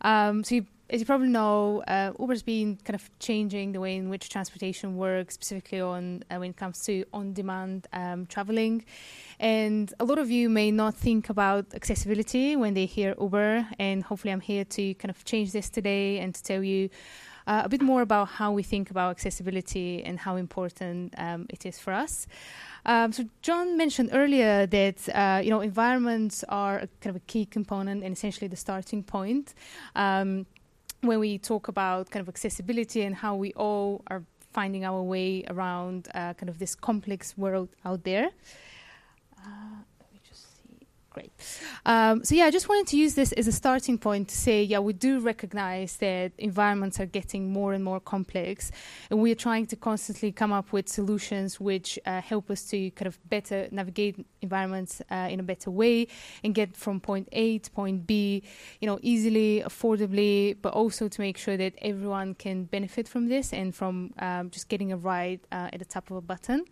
[0.00, 3.96] Um, so you, as you probably know, uh, Uber's been kind of changing the way
[3.96, 8.84] in which transportation works, specifically on uh, when it comes to on-demand um, traveling.
[9.40, 14.02] And a lot of you may not think about accessibility when they hear Uber, and
[14.02, 16.90] hopefully I'm here to kind of change this today and to tell you
[17.46, 21.66] uh, a bit more about how we think about accessibility and how important um, it
[21.66, 22.26] is for us.
[22.86, 27.46] Um, so John mentioned earlier that uh, you know environments are kind of a key
[27.46, 29.54] component and essentially the starting point
[29.96, 30.46] um,
[31.06, 35.44] when we talk about kind of accessibility and how we all are finding our way
[35.48, 38.30] around uh, kind of this complex world out there.
[39.38, 39.82] Uh,
[41.14, 41.30] Great.
[41.86, 44.64] Um, so yeah, I just wanted to use this as a starting point to say,
[44.64, 48.72] yeah, we do recognize that environments are getting more and more complex,
[49.10, 52.90] and we are trying to constantly come up with solutions which uh, help us to
[52.90, 56.08] kind of better navigate environments uh, in a better way
[56.42, 58.42] and get from point A to point B,
[58.80, 63.52] you know, easily, affordably, but also to make sure that everyone can benefit from this
[63.52, 66.64] and from um, just getting a ride uh, at the tap of a button.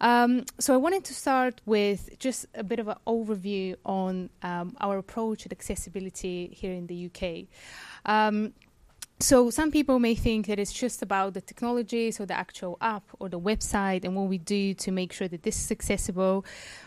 [0.00, 4.76] Um, so I wanted to start with just a bit of an overview on um,
[4.80, 7.46] our approach at accessibility here in the UK.
[8.04, 8.52] Um,
[9.18, 13.04] so some people may think that it's just about the technology, so the actual app
[13.18, 16.44] or the website, and what we do to make sure that this is accessible.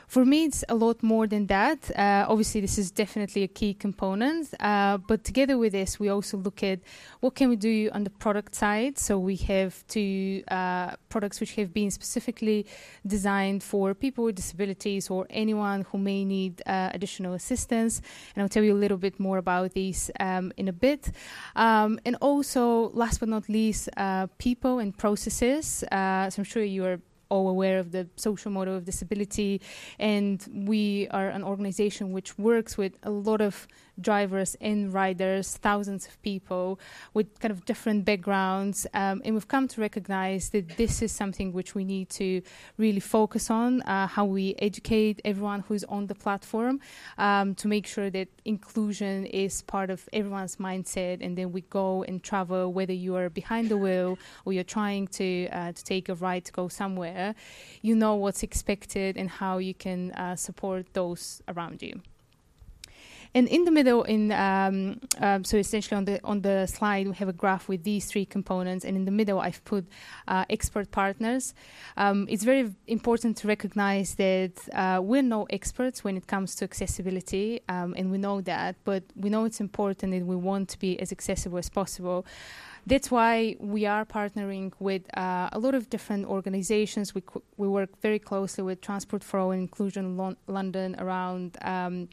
[0.09, 1.91] For me, it's a lot more than that.
[1.95, 6.35] Uh, obviously, this is definitely a key component, uh, but together with this, we also
[6.35, 6.79] look at
[7.19, 8.97] what can we do on the product side.
[8.97, 12.65] So we have two uh, products which have been specifically
[13.05, 18.01] designed for people with disabilities or anyone who may need uh, additional assistance,
[18.33, 21.11] and I'll tell you a little bit more about these um, in a bit.
[21.55, 25.83] Um, and also, last but not least, uh, people and processes.
[25.91, 29.61] Uh, so I'm sure you are all aware of the social model of disability,
[29.97, 33.67] and we are an organization which works with a lot of
[34.01, 36.79] drivers and riders, thousands of people
[37.13, 38.87] with kind of different backgrounds.
[38.93, 42.41] Um, and we've come to recognize that this is something which we need to
[42.77, 46.79] really focus on uh, how we educate everyone who's on the platform
[47.17, 51.17] um, to make sure that inclusion is part of everyone's mindset.
[51.21, 55.07] And then we go and travel, whether you are behind the wheel or you're trying
[55.07, 57.35] to, uh, to take a ride to go somewhere,
[57.81, 62.01] you know what's expected and how you can uh, support those around you.
[63.35, 67.13] And in the middle, in um, um, so essentially on the on the slide, we
[67.15, 69.85] have a graph with these three components, and in the middle, I've put
[70.27, 71.53] uh, expert partners.
[71.95, 76.65] Um, it's very important to recognize that uh, we're no experts when it comes to
[76.65, 80.79] accessibility, um, and we know that, but we know it's important and we want to
[80.79, 82.25] be as accessible as possible
[82.85, 87.13] that's why we are partnering with uh, a lot of different organizations.
[87.13, 87.21] We,
[87.57, 92.09] we work very closely with Transport for All Inclusion Lon- London around um,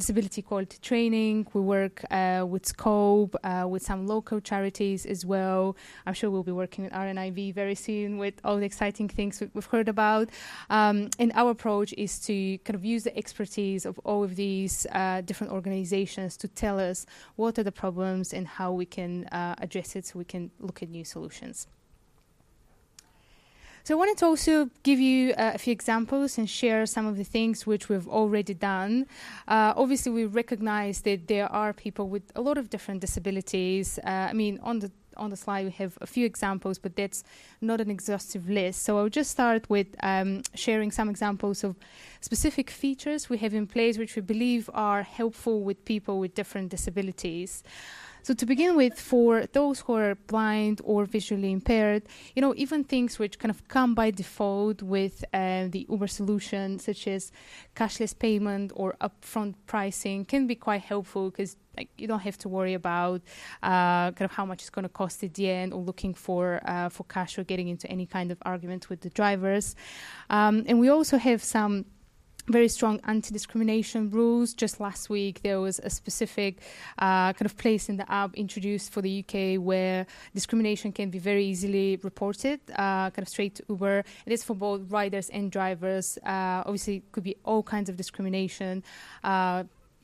[0.00, 1.46] disability equality training.
[1.52, 5.76] We work uh, with Scope, uh, with some local charities as well.
[6.06, 9.66] I'm sure we'll be working with RNIB very soon with all the exciting things we've
[9.66, 10.30] heard about.
[10.70, 14.86] Um, and our approach is to kind of use the expertise of all of these
[14.92, 19.54] uh, different organizations to tell us what are the problems and how we can uh,
[19.58, 21.66] address it so we can look at new solutions.
[23.82, 27.16] So I wanted to also give you uh, a few examples and share some of
[27.16, 29.06] the things which we've already done.
[29.48, 33.98] Uh, obviously, we recognize that there are people with a lot of different disabilities.
[34.04, 37.22] Uh, I mean, on the on the slide we have a few examples, but that's
[37.60, 38.82] not an exhaustive list.
[38.82, 41.76] So I'll just start with um, sharing some examples of
[42.20, 46.70] specific features we have in place which we believe are helpful with people with different
[46.70, 47.62] disabilities.
[48.22, 52.02] So to begin with, for those who are blind or visually impaired,
[52.34, 56.78] you know, even things which kind of come by default with uh, the Uber solution,
[56.78, 57.32] such as
[57.74, 62.48] cashless payment or upfront pricing, can be quite helpful because like you don't have to
[62.48, 63.22] worry about
[63.62, 66.60] uh, kind of how much it's going to cost at the end or looking for
[66.64, 69.76] uh, for cash or getting into any kind of argument with the drivers.
[70.28, 71.86] Um, and we also have some
[72.48, 74.54] very strong anti-discrimination rules.
[74.54, 76.58] Just last week, there was a specific
[76.98, 81.18] uh, kind of place in the app introduced for the UK where discrimination can be
[81.18, 84.04] very easily reported, uh, kind of straight to Uber.
[84.26, 86.18] It is for both riders and drivers.
[86.24, 88.82] Uh, obviously, it could be all kinds of discrimination.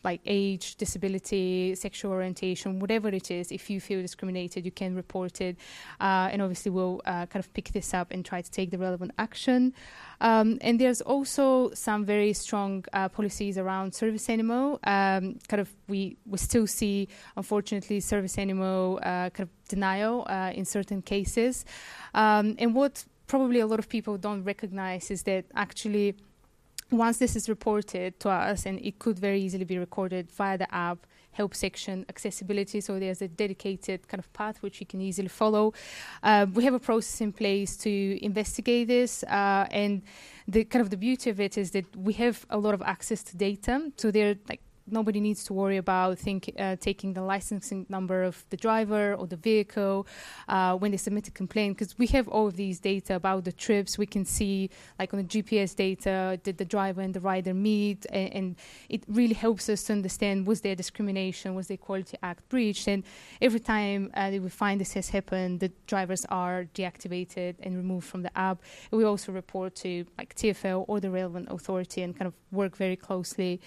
[0.04, 5.40] Like age, disability, sexual orientation, whatever it is, if you feel discriminated, you can report
[5.40, 5.56] it.
[6.00, 8.78] Uh, and obviously, we'll uh, kind of pick this up and try to take the
[8.78, 9.74] relevant action.
[10.20, 14.78] Um, and there's also some very strong uh, policies around service animal.
[14.84, 20.52] Um, kind of, we, we still see, unfortunately, service animal uh, kind of denial uh,
[20.54, 21.64] in certain cases.
[22.14, 26.14] Um, and what probably a lot of people don't recognize is that actually
[26.90, 30.72] once this is reported to us, and it could very easily be recorded via the
[30.74, 35.28] app, help section, accessibility, so there's a dedicated kind of path which you can easily
[35.28, 35.72] follow.
[36.22, 40.02] Uh, we have a process in place to investigate this, uh, and
[40.48, 43.22] the kind of the beauty of it is that we have a lot of access
[43.22, 47.86] to data, so there like nobody needs to worry about think, uh, taking the licensing
[47.88, 50.06] number of the driver or the vehicle
[50.48, 53.52] uh, when they submit a complaint because we have all of these data about the
[53.52, 53.98] trips.
[53.98, 58.06] We can see, like on the GPS data, did the driver and the rider meet,
[58.10, 58.56] and, and
[58.88, 63.04] it really helps us to understand was there discrimination, was the Equality Act breached, and
[63.40, 68.22] every time uh, we find this has happened, the drivers are deactivated and removed from
[68.22, 68.62] the app.
[68.90, 72.96] we also report to like TFL or the relevant authority and kind of work very
[72.96, 73.60] closely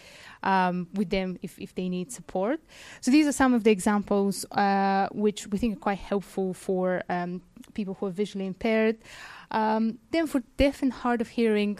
[0.43, 2.59] um, with them if, if they need support.
[3.01, 7.03] So these are some of the examples uh, which we think are quite helpful for
[7.09, 7.41] um,
[7.73, 8.97] people who are visually impaired.
[9.51, 11.79] Um, then for deaf and hard of hearing,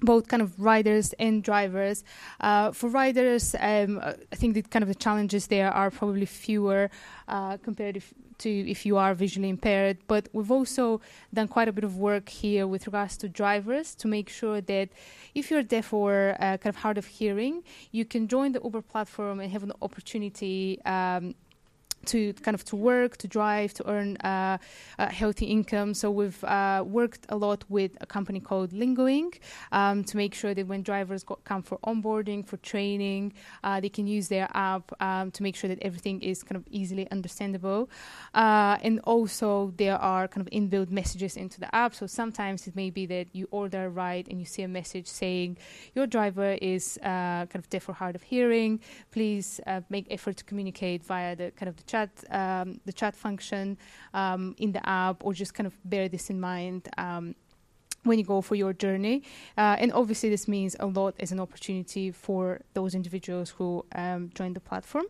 [0.00, 2.04] both kind of riders and drivers.
[2.40, 4.00] Uh, for riders, um,
[4.32, 6.90] I think the kind of the challenges there are probably fewer
[7.28, 9.98] uh, compared if, to if you are visually impaired.
[10.06, 11.00] But we've also
[11.32, 14.88] done quite a bit of work here with regards to drivers to make sure that
[15.34, 17.62] if you're deaf or uh, kind of hard of hearing,
[17.92, 21.34] you can join the Uber platform and have an opportunity um,
[22.06, 24.58] to kind of to work, to drive, to earn uh,
[24.98, 25.94] a healthy income.
[25.94, 29.34] So we've uh, worked a lot with a company called Lingoing
[29.72, 33.32] um, to make sure that when drivers go, come for onboarding, for training,
[33.64, 36.64] uh, they can use their app um, to make sure that everything is kind of
[36.70, 37.90] easily understandable.
[38.34, 41.94] Uh, and also there are kind of inbuilt messages into the app.
[41.94, 45.06] So sometimes it may be that you order a ride and you see a message
[45.06, 45.58] saying
[45.94, 48.80] your driver is uh, kind of deaf or hard of hearing.
[49.10, 52.92] Please uh, make effort to communicate via the kind of the chat chat um, the
[52.92, 53.76] chat function
[54.14, 56.88] um, in the app, or just kind of bear this in mind.
[56.98, 57.34] Um,
[58.06, 59.22] when you go for your journey.
[59.58, 64.30] Uh, and obviously, this means a lot as an opportunity for those individuals who um,
[64.34, 65.06] join the platform.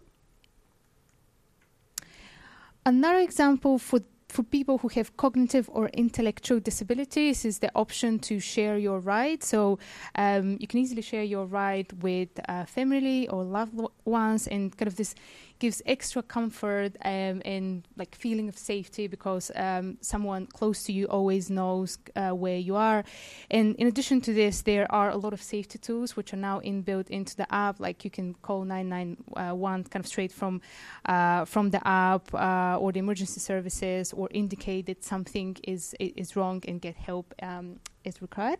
[2.85, 8.41] Another example for for people who have cognitive or intellectual disabilities is the option to
[8.41, 9.43] share your ride.
[9.43, 9.79] So
[10.17, 13.75] um, you can easily share your ride with uh, family or loved
[14.05, 15.15] ones, and kind of this
[15.59, 21.07] gives extra comfort um, and like feeling of safety because um, someone close to you
[21.07, 23.05] always knows uh, where you are.
[23.51, 26.61] And in addition to this, there are a lot of safety tools which are now
[26.61, 27.81] inbuilt into the app.
[27.81, 30.61] Like you can call 991 kind of straight from
[31.07, 36.37] uh, from the app uh, or the emergency services, or indicate that something is is
[36.37, 38.59] wrong and get help um, is required.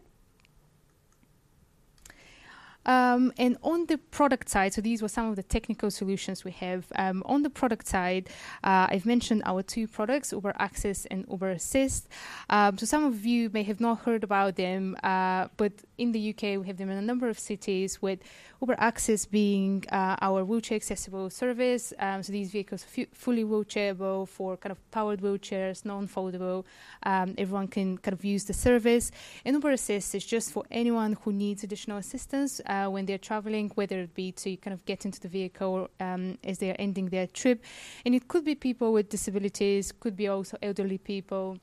[2.87, 6.53] Um, and on the product side, so these were some of the technical solutions we
[6.53, 6.87] have.
[6.95, 8.29] Um, on the product side,
[8.65, 12.09] uh, I've mentioned our two products, Uber Access and Uber Assist.
[12.49, 16.31] Um, so some of you may have not heard about them, uh, but in the
[16.31, 18.21] UK, we have them in a number of cities, with
[18.61, 21.93] Uber Access being uh, our wheelchair accessible service.
[21.99, 26.65] Um, so these vehicles are f- fully wheelchairable for kind of powered wheelchairs, non-foldable.
[27.03, 29.11] Um, everyone can kind of use the service.
[29.45, 34.01] And Uber Assist is just for anyone who needs additional assistance when they're traveling, whether
[34.01, 37.65] it be to kind of get into the vehicle um, as they're ending their trip.
[38.05, 41.59] And it could be people with disabilities, could be also elderly people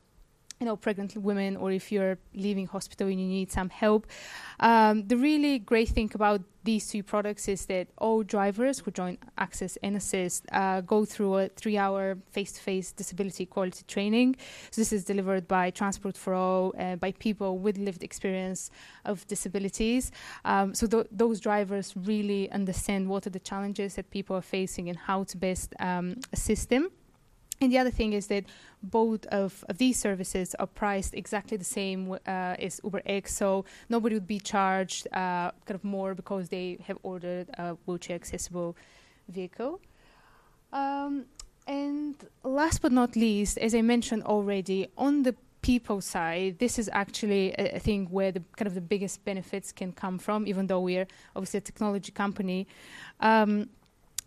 [0.60, 4.06] you know, pregnant women or if you're leaving hospital and you need some help.
[4.60, 9.18] Um, the really great thing about these two products is that all drivers who join
[9.36, 14.36] Access and Assist uh, go through a three-hour face-to-face disability equality training.
[14.70, 18.70] So this is delivered by Transport for All, uh, by people with lived experience
[19.04, 20.10] of disabilities.
[20.46, 24.88] Um, so th- those drivers really understand what are the challenges that people are facing
[24.88, 26.88] and how to best um, assist them.
[27.60, 28.44] And the other thing is that
[28.82, 32.16] both of, of these services are priced exactly the same uh,
[32.58, 37.48] as UberX, so nobody would be charged uh, kind of more because they have ordered
[37.56, 38.76] a wheelchair accessible
[39.28, 39.80] vehicle.
[40.72, 41.26] Um,
[41.66, 46.90] and last but not least, as I mentioned already, on the people side, this is
[46.92, 50.66] actually a, a thing where the kind of the biggest benefits can come from, even
[50.66, 52.66] though we're obviously a technology company.
[53.20, 53.70] Um,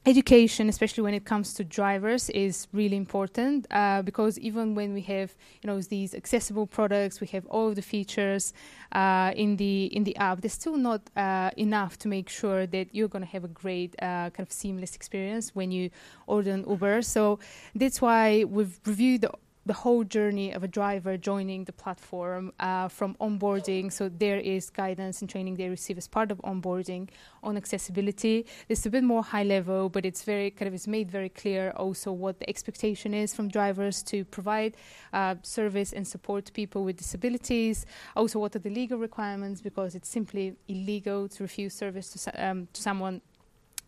[0.08, 5.02] education, especially when it comes to drivers, is really important uh, because even when we
[5.02, 8.54] have you know these accessible products, we have all the features
[8.94, 10.40] uh, in the in the app.
[10.42, 13.96] There's still not uh, enough to make sure that you're going to have a great
[14.02, 15.90] uh, kind of seamless experience when you
[16.26, 17.02] order an Uber.
[17.02, 17.40] So
[17.76, 19.32] that's why we've reviewed the
[19.68, 23.92] the whole journey of a driver joining the platform uh, from onboarding.
[23.92, 27.10] So there is guidance and training they receive as part of onboarding
[27.44, 28.46] on accessibility.
[28.70, 31.72] It's a bit more high level, but it's very kind of it's made very clear
[31.76, 34.76] also what the expectation is from drivers to provide
[35.12, 37.86] uh, service and support to people with disabilities.
[38.16, 42.68] Also, what are the legal requirements because it's simply illegal to refuse service to, um,
[42.72, 43.22] to someone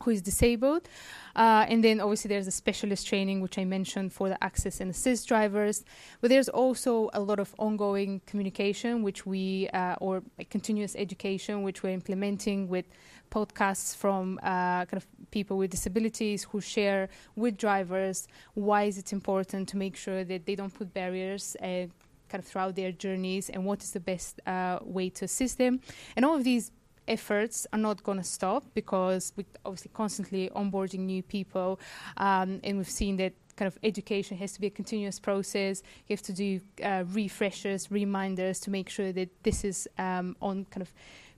[0.03, 0.87] who is disabled.
[1.35, 4.91] Uh, and then obviously there's a specialist training, which I mentioned for the access and
[4.91, 5.83] assist drivers.
[6.21, 11.83] But there's also a lot of ongoing communication, which we, uh, or continuous education, which
[11.83, 12.85] we're implementing with
[13.31, 19.13] podcasts from uh, kind of people with disabilities who share with drivers why is it
[19.13, 21.85] important to make sure that they don't put barriers uh,
[22.29, 25.79] kind of throughout their journeys and what is the best uh, way to assist them.
[26.15, 26.71] And all of these
[27.09, 31.79] efforts are not going to stop because we're obviously constantly onboarding new people,
[32.17, 35.83] um, and we've seen that kind of education has to be a continuous process.
[36.07, 40.65] You have to do uh, refreshers, reminders to make sure that this is um, on
[40.71, 40.93] kind of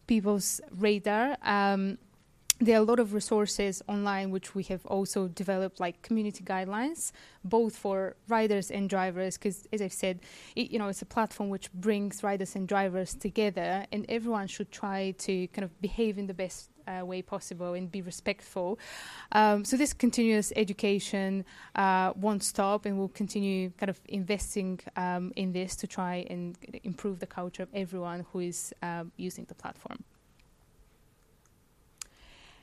[0.05, 1.37] people's radar.
[1.41, 1.97] Um,
[2.61, 7.11] there are a lot of resources online which we have also developed like community guidelines
[7.43, 10.19] both for riders and drivers because as i've said
[10.55, 14.71] it, you know it's a platform which brings riders and drivers together and everyone should
[14.71, 18.79] try to kind of behave in the best uh, way possible and be respectful.
[19.33, 21.45] Um, so this continuous education
[21.75, 26.57] uh, won't stop and we'll continue kind of investing um, in this to try and
[26.83, 30.03] improve the culture of everyone who is um, using the platform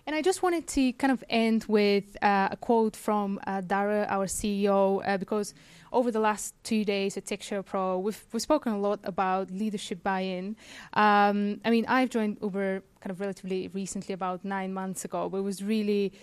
[0.09, 4.07] and I just wanted to kind of end with uh, a quote from uh, Dara,
[4.09, 5.53] our CEO, uh, because
[5.93, 10.03] over the last two days at TechShare Pro, we've, we've spoken a lot about leadership
[10.03, 10.57] buy-in.
[10.95, 15.39] Um, I mean, I've joined Uber kind of relatively recently, about nine months ago, but
[15.39, 16.15] it was really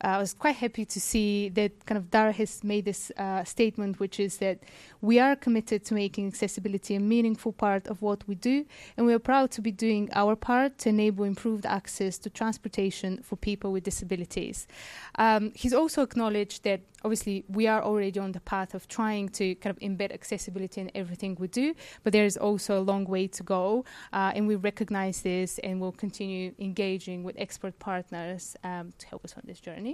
[0.00, 3.98] I was quite happy to see that kind of Dara has made this uh, statement,
[3.98, 4.58] which is that
[5.00, 8.64] we are committed to making accessibility a meaningful part of what we do,
[8.96, 13.22] and we are proud to be doing our part to enable improved access to transportation
[13.22, 14.68] for people with disabilities.
[15.16, 19.54] Um, he's also acknowledged that obviously we are already on the path of trying to
[19.56, 21.74] kind of embed accessibility in everything we do,
[22.04, 25.80] but there is also a long way to go, uh, and we recognize this and
[25.80, 29.87] will continue engaging with expert partners um, to help us on this journey.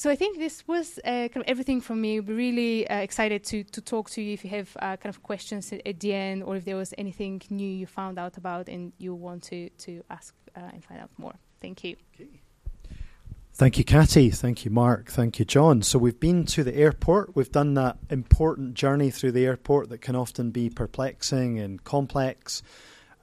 [0.00, 2.20] So I think this was uh, kind of everything from me.
[2.20, 5.22] We're really uh, excited to, to talk to you if you have uh, kind of
[5.22, 8.70] questions at, at, the end or if there was anything new you found out about
[8.70, 11.34] and you want to, to ask uh, and find out more.
[11.60, 11.96] Thank you.
[12.14, 12.40] Okay.
[13.52, 14.30] Thank you, Katie.
[14.30, 15.10] Thank you, Mark.
[15.10, 15.82] Thank you, John.
[15.82, 17.36] So we've been to the airport.
[17.36, 22.62] We've done that important journey through the airport that can often be perplexing and complex.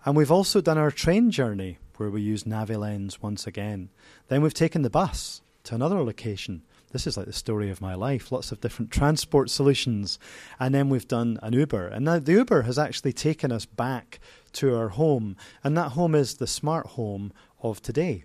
[0.06, 3.90] And we've also done our train journey where we use Navilens once again.
[4.28, 6.64] Then we've taken the bus to another location.
[6.92, 8.32] This is like the story of my life.
[8.32, 10.18] Lots of different transport solutions.
[10.60, 11.88] And then we've done an Uber.
[11.88, 14.20] And now the Uber has actually taken us back
[14.54, 15.36] to our home.
[15.64, 18.24] And that home is the smart home of today.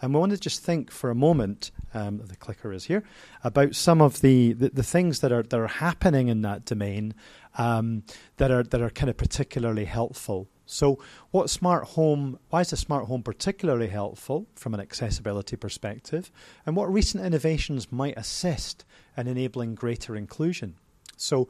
[0.00, 3.02] And we want to just think for a moment, um, the clicker is here,
[3.42, 7.14] about some of the, the, the, things that are that are happening in that domain
[7.56, 8.02] um,
[8.36, 10.48] that are that are kind of particularly helpful.
[10.66, 10.98] So,
[11.30, 12.38] what smart home?
[12.48, 16.30] Why is a smart home particularly helpful from an accessibility perspective?
[16.64, 18.84] And what recent innovations might assist
[19.16, 20.76] in enabling greater inclusion?
[21.16, 21.48] So,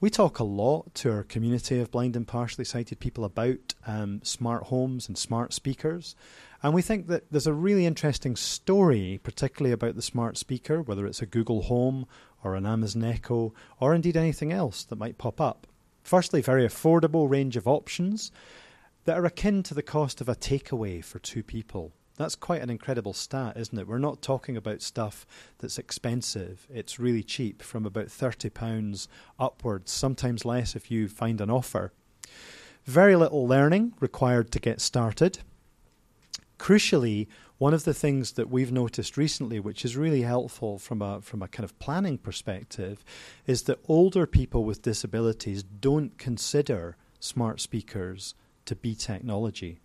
[0.00, 4.20] we talk a lot to our community of blind and partially sighted people about um,
[4.22, 6.16] smart homes and smart speakers.
[6.62, 11.06] And we think that there's a really interesting story, particularly about the smart speaker, whether
[11.06, 12.06] it's a Google Home
[12.42, 15.66] or an Amazon Echo, or indeed anything else that might pop up
[16.06, 18.30] Firstly, very affordable range of options
[19.06, 21.94] that are akin to the cost of a takeaway for two people.
[22.16, 23.88] That's quite an incredible stat, isn't it?
[23.88, 25.26] We're not talking about stuff
[25.58, 26.68] that's expensive.
[26.72, 29.08] It's really cheap, from about £30
[29.40, 31.92] upwards, sometimes less if you find an offer.
[32.84, 35.40] Very little learning required to get started.
[36.58, 37.26] Crucially,
[37.58, 41.42] one of the things that we've noticed recently, which is really helpful from a from
[41.42, 43.04] a kind of planning perspective,
[43.46, 48.34] is that older people with disabilities don't consider smart speakers
[48.64, 49.80] to be technology.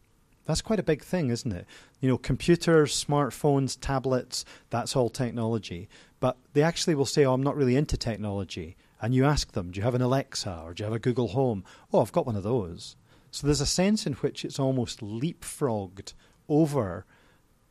[0.46, 1.66] That's quite a big thing, isn't it?
[2.00, 5.88] You know, computers, smartphones, tablets, that's all technology.
[6.20, 8.76] But they actually will say, Oh, I'm not really into technology.
[9.02, 11.30] And you ask them, Do you have an Alexa or do you have a Google
[11.30, 11.64] Home?
[11.94, 12.96] Oh, I've got one of those.
[13.32, 16.14] So there's a sense in which it's almost leapfrogged
[16.50, 17.06] over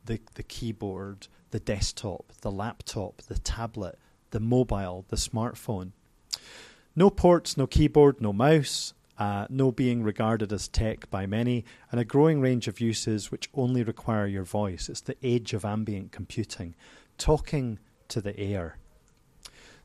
[0.04, 3.98] the, the keyboard, the desktop, the laptop, the tablet,
[4.30, 5.92] the mobile, the smartphone.
[6.96, 12.00] No ports, no keyboard, no mouse, uh, no being regarded as tech by many, and
[12.00, 14.88] a growing range of uses which only require your voice.
[14.88, 16.74] It's the age of ambient computing,
[17.18, 18.78] talking to the air.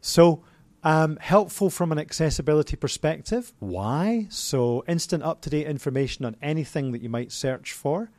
[0.01, 0.43] So,
[0.83, 3.53] um, helpful from an accessibility perspective.
[3.59, 4.27] Why?
[4.29, 8.11] So, instant up to date information on anything that you might search for.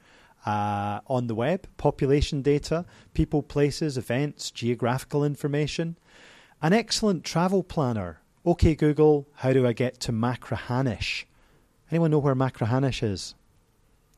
[0.46, 5.98] Uh, on the web, population data, people, places, events, geographical information.
[6.62, 11.24] An excellent travel planner Okay, Google, how do I get to Machrihanish?
[11.90, 13.34] Anyone know where Machrihanish is?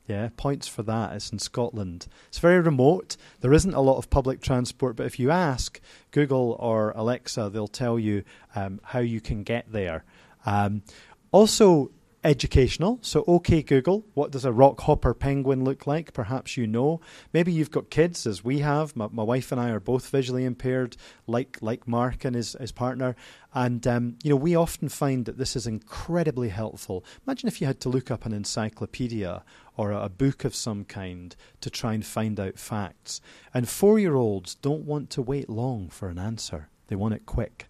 [0.05, 1.13] Yeah, points for that.
[1.13, 2.05] It's in Scotland.
[2.27, 3.17] It's very remote.
[3.41, 7.67] There isn't a lot of public transport, but if you ask Google or Alexa, they'll
[7.67, 8.23] tell you
[8.55, 10.03] um, how you can get there.
[10.45, 10.83] Um,
[11.31, 11.89] also,
[12.23, 12.99] educational.
[13.01, 16.13] So, OK Google, what does a rock hopper penguin look like?
[16.13, 16.99] Perhaps you know.
[17.33, 18.95] Maybe you've got kids, as we have.
[18.95, 20.97] My, my wife and I are both visually impaired,
[21.27, 23.15] like like Mark and his his partner.
[23.53, 27.03] And um, you know, we often find that this is incredibly helpful.
[27.25, 29.43] Imagine if you had to look up an encyclopedia
[29.77, 33.21] or a, a book of some kind to try and find out facts.
[33.53, 37.67] And four-year-olds don't want to wait long for an answer; they want it quick.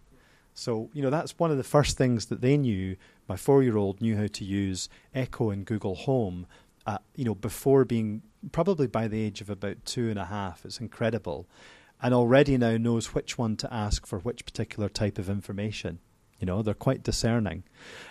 [0.52, 2.96] So, you know, that's one of the first things that they knew
[3.30, 6.48] my four-year-old knew how to use Echo and Google Home,
[6.84, 10.64] uh, you know, before being probably by the age of about two and a half.
[10.64, 11.46] It's incredible,
[12.02, 16.00] and already now knows which one to ask for which particular type of information.
[16.40, 17.62] You know, they're quite discerning.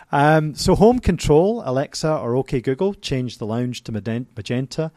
[0.10, 4.90] Um, so, home control, Alexa or OK Google, change the lounge to magenta.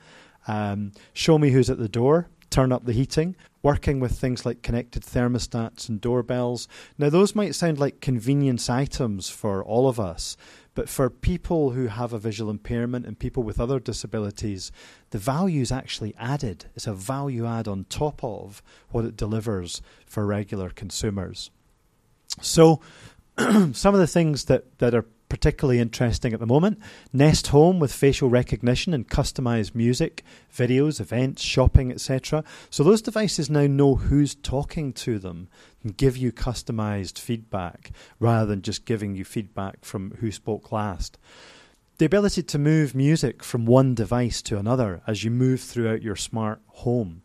[0.46, 4.62] Um, show me who's at the door turn up the heating, working with things like
[4.62, 6.68] connected thermostats and doorbells.
[6.98, 10.36] Now, those might sound like convenience items for all of us,
[10.74, 14.70] but for people who have a visual impairment and people with other disabilities,
[15.10, 16.66] the value is actually added.
[16.76, 21.50] It's a value add on top of what it delivers for regular consumers.
[22.40, 22.80] So,
[23.38, 26.78] some of the things that, that are particularly interesting at the moment.
[27.10, 30.22] Nest Home with facial recognition and customized music,
[30.54, 32.44] videos, events, shopping, etc.
[32.68, 35.48] So those devices now know who's talking to them
[35.82, 41.16] and give you customized feedback rather than just giving you feedback from who spoke last.
[41.96, 46.16] The ability to move music from one device to another as you move throughout your
[46.16, 47.22] smart home.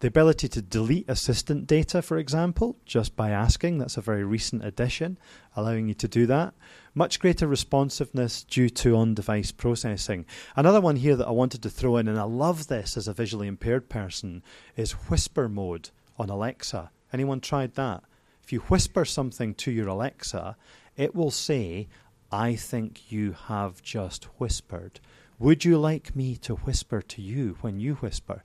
[0.00, 4.64] The ability to delete assistant data, for example, just by asking, that's a very recent
[4.64, 5.18] addition,
[5.54, 6.52] allowing you to do that.
[6.96, 10.24] Much greater responsiveness due to on device processing.
[10.54, 13.12] Another one here that I wanted to throw in, and I love this as a
[13.12, 14.44] visually impaired person,
[14.76, 16.92] is whisper mode on Alexa.
[17.12, 18.04] Anyone tried that?
[18.44, 20.56] If you whisper something to your Alexa,
[20.96, 21.88] it will say,
[22.30, 25.00] I think you have just whispered.
[25.40, 28.44] Would you like me to whisper to you when you whisper?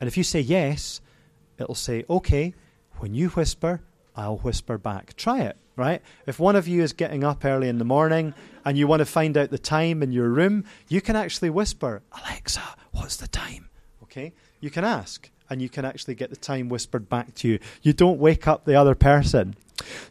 [0.00, 1.00] And if you say yes,
[1.58, 2.54] it'll say, okay,
[2.98, 3.80] when you whisper,
[4.14, 5.16] I'll whisper back.
[5.16, 6.02] Try it right?
[6.26, 9.06] If one of you is getting up early in the morning and you want to
[9.06, 12.62] find out the time in your room, you can actually whisper, Alexa,
[12.92, 13.70] what's the time?
[14.04, 14.34] Okay?
[14.60, 17.58] You can ask and you can actually get the time whispered back to you.
[17.82, 19.56] You don't wake up the other person.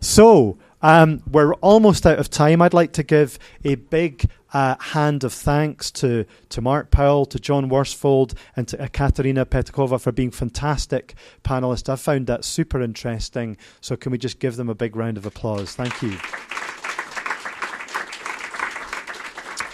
[0.01, 2.61] So, um, we're almost out of time.
[2.61, 7.39] I'd like to give a big uh, hand of thanks to, to Mark Powell, to
[7.39, 11.89] John Worsfold, and to Katerina Petkova for being fantastic panelists.
[11.89, 13.57] I found that super interesting.
[13.81, 15.75] So, can we just give them a big round of applause?
[15.75, 16.17] Thank you.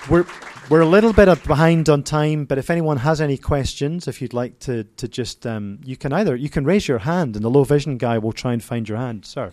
[0.10, 0.26] We're
[0.70, 4.34] we're a little bit behind on time, but if anyone has any questions, if you'd
[4.34, 7.50] like to to just um, you can either you can raise your hand, and the
[7.50, 9.52] low vision guy will try and find your hand, sir.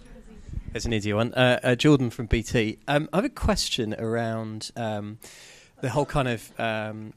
[0.75, 1.35] It's an easy one.
[1.35, 2.79] Uh, uh, Jordan from BT.
[2.89, 5.18] Um, I have a question around um,
[5.83, 7.12] the whole kind of um,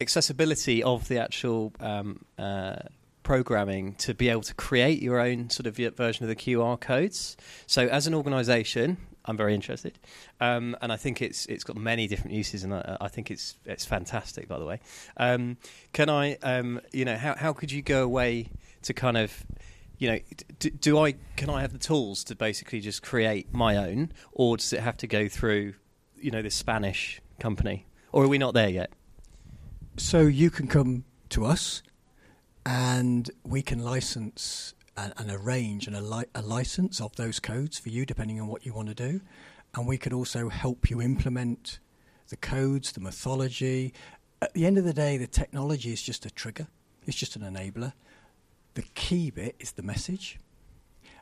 [0.00, 2.76] accessibility of the actual um, uh,
[3.24, 7.36] programming to be able to create your own sort of version of the QR codes.
[7.66, 9.98] So, as an organisation, I'm very interested,
[10.40, 13.56] um, and I think it's it's got many different uses, and I, I think it's
[13.64, 14.46] it's fantastic.
[14.46, 14.78] By the way,
[15.16, 15.56] um,
[15.92, 18.48] can I, um, you know, how how could you go away
[18.82, 19.44] to kind of
[20.00, 20.18] you know,
[20.58, 24.56] do, do, I can I have the tools to basically just create my own, or
[24.56, 25.74] does it have to go through,
[26.16, 28.90] you know, this Spanish company, or are we not there yet?
[29.98, 31.82] So you can come to us,
[32.64, 37.78] and we can license and, and arrange and a, li- a license of those codes
[37.78, 39.20] for you, depending on what you want to do,
[39.74, 41.78] and we could also help you implement
[42.30, 43.92] the codes, the mythology.
[44.40, 46.68] At the end of the day, the technology is just a trigger.
[47.06, 47.92] It's just an enabler
[48.80, 50.38] the key bit is the message,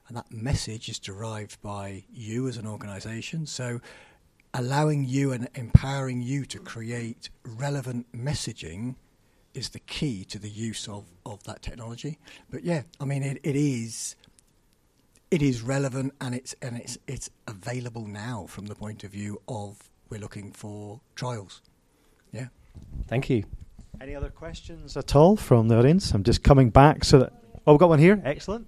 [0.07, 3.47] and that message is derived by you as an organization.
[3.47, 3.81] So,
[4.55, 8.95] allowing you and empowering you to create relevant messaging
[9.55, 12.21] is the key to the use of, of that technology.
[12.49, 14.15] But yeah, I mean, it, it is
[15.33, 19.43] it is relevant and it's and it's it's available now from the point of view
[19.49, 21.61] of we're looking for trials.
[22.31, 22.47] Yeah.
[23.09, 23.43] Thank you.
[24.01, 26.13] Any other questions at all from the audience?
[26.13, 27.33] I'm just coming back so that.
[27.69, 28.19] Oh, we've got one here.
[28.25, 28.67] Excellent.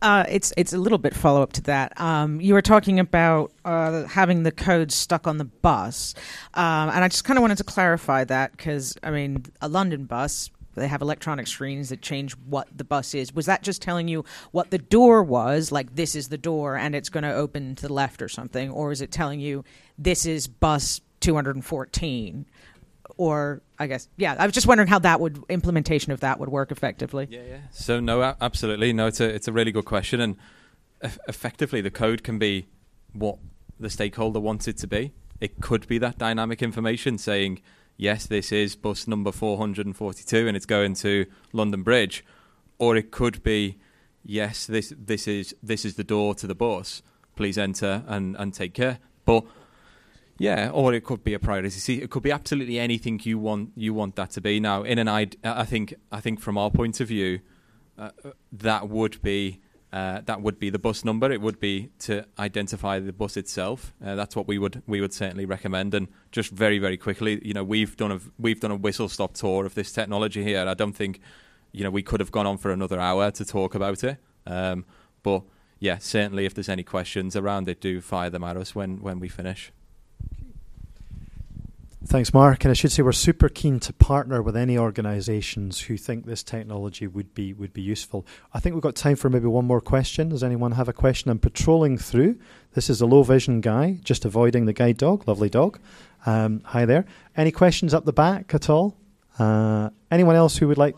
[0.00, 2.00] Uh, it's it's a little bit follow up to that.
[2.00, 6.14] Um, you were talking about uh, having the code stuck on the bus,
[6.54, 10.06] um, and I just kind of wanted to clarify that because I mean, a London
[10.06, 13.34] bus they have electronic screens that change what the bus is.
[13.34, 16.94] Was that just telling you what the door was, like this is the door and
[16.94, 19.64] it's going to open to the left or something, or is it telling you
[19.98, 22.46] this is bus 214?
[23.20, 24.34] Or I guess yeah.
[24.38, 27.28] I was just wondering how that would implementation of that would work effectively.
[27.28, 27.58] Yeah, yeah.
[27.70, 29.08] So no, absolutely no.
[29.08, 30.36] It's a it's a really good question, and
[31.02, 32.66] eff- effectively the code can be
[33.12, 33.36] what
[33.78, 35.12] the stakeholder wants it to be.
[35.38, 37.60] It could be that dynamic information saying
[37.98, 42.24] yes, this is bus number 442 and it's going to London Bridge,
[42.78, 43.76] or it could be
[44.24, 47.02] yes, this this is this is the door to the bus.
[47.36, 48.98] Please enter and and take care.
[49.26, 49.44] But
[50.40, 51.68] yeah, or it could be a priority.
[51.68, 53.72] See, it could be absolutely anything you want.
[53.76, 54.58] You want that to be.
[54.58, 57.40] Now, in an I, I think, I think from our point of view,
[57.98, 58.12] uh,
[58.50, 59.60] that would be
[59.92, 61.30] uh, that would be the bus number.
[61.30, 63.92] It would be to identify the bus itself.
[64.02, 65.92] Uh, that's what we would we would certainly recommend.
[65.92, 69.34] And just very very quickly, you know, we've done a we've done a whistle stop
[69.34, 70.66] tour of this technology here.
[70.66, 71.20] I don't think,
[71.70, 74.16] you know, we could have gone on for another hour to talk about it.
[74.46, 74.86] Um,
[75.22, 75.42] but
[75.80, 79.20] yeah, certainly, if there's any questions around it, do fire them at us when when
[79.20, 79.70] we finish.
[82.02, 82.64] Thanks, Mark.
[82.64, 86.42] And I should say we're super keen to partner with any organisations who think this
[86.42, 88.26] technology would be would be useful.
[88.54, 90.30] I think we've got time for maybe one more question.
[90.30, 91.30] Does anyone have a question?
[91.30, 92.38] I'm patrolling through.
[92.72, 95.28] This is a low vision guy, just avoiding the guide dog.
[95.28, 95.78] Lovely dog.
[96.24, 97.04] Um, hi there.
[97.36, 98.96] Any questions up the back at all?
[99.38, 100.96] Uh, anyone else who would like?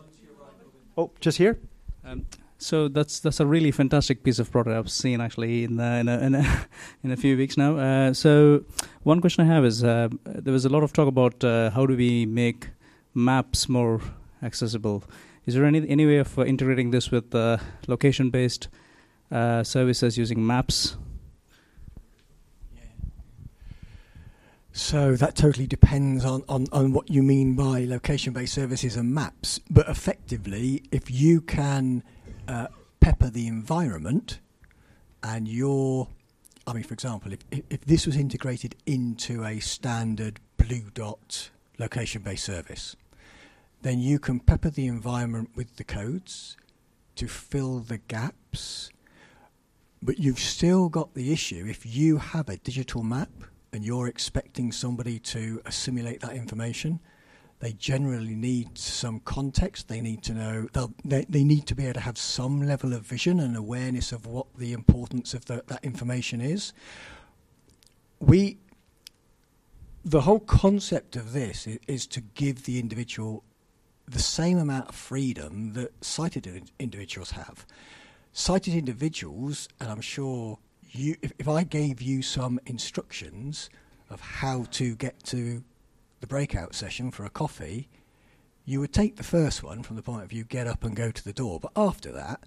[0.97, 1.59] Oh, just here.
[2.05, 2.25] Um,
[2.63, 6.19] so that's that's a really fantastic piece of product I've seen actually in in a,
[6.19, 6.67] in a,
[7.03, 7.77] in a few weeks now.
[7.77, 8.63] Uh, so
[9.03, 11.85] one question I have is uh, there was a lot of talk about uh, how
[11.85, 12.69] do we make
[13.13, 14.01] maps more
[14.41, 15.03] accessible.
[15.45, 17.33] Is there any any way of uh, integrating this with
[17.87, 18.69] location based
[19.31, 20.95] uh, services using maps?
[24.75, 29.13] So that totally depends on, on, on what you mean by location based services and
[29.13, 29.59] maps.
[29.69, 32.01] But effectively, if you can
[32.47, 32.67] uh,
[32.99, 34.39] pepper the environment
[35.21, 36.07] and your
[36.65, 37.39] I mean, for example, if,
[37.69, 42.95] if this was integrated into a standard blue dot location based service,
[43.81, 46.55] then you can pepper the environment with the codes
[47.15, 48.89] to fill the gaps.
[50.01, 53.29] But you've still got the issue if you have a digital map
[53.73, 56.99] and you're expecting somebody to assimilate that information,
[57.63, 59.87] they generally need some context.
[59.87, 60.67] They need to know,
[61.05, 64.25] they, they need to be able to have some level of vision and awareness of
[64.25, 66.73] what the importance of the, that information is.
[68.19, 68.57] We,
[70.03, 73.45] the whole concept of this is, is, to give the individual
[74.09, 77.65] the same amount of freedom that sighted individuals have.
[78.33, 80.59] Sighted individuals, and I'm sure
[80.91, 83.69] you, if, if I gave you some instructions
[84.09, 85.63] of how to get to
[86.23, 87.89] the breakout session for a coffee,
[88.63, 91.11] you would take the first one from the point of view, get up and go
[91.11, 91.59] to the door.
[91.59, 92.39] But after that,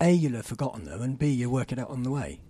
[0.00, 2.40] A, you'll have forgotten them, and B, you'll work it out on the way.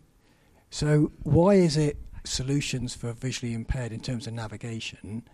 [0.71, 5.25] So, why is it solutions for visually impaired in terms of navigation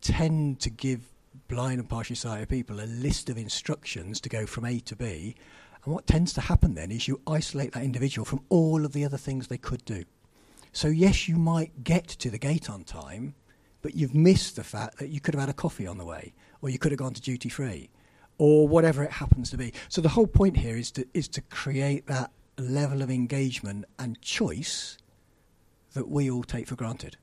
[0.00, 1.12] tend to give
[1.48, 5.34] blind and partially sighted people a list of instructions to go from A to B?
[5.84, 9.04] And what tends to happen then is you isolate that individual from all of the
[9.04, 10.04] other things they could do.
[10.70, 13.34] So, yes, you might get to the gate on time,
[13.82, 16.32] but you've missed the fact that you could have had a coffee on the way,
[16.62, 17.90] or you could have gone to duty free,
[18.38, 19.72] or whatever it happens to be.
[19.88, 24.20] So the whole point here is to is to create that level of engagement and
[24.22, 24.96] choice
[25.94, 27.16] that we all take for granted.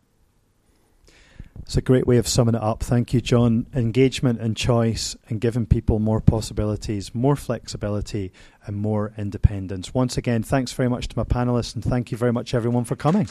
[1.64, 2.82] It's a great way of summing it up.
[2.82, 3.68] Thank you, John.
[3.76, 8.32] Engagement and choice and giving people more possibilities, more flexibility,
[8.66, 9.93] and more independence.
[9.93, 12.95] Once again, thanks very much to my panelists and thank you very much, everyone, for
[12.95, 13.28] coming.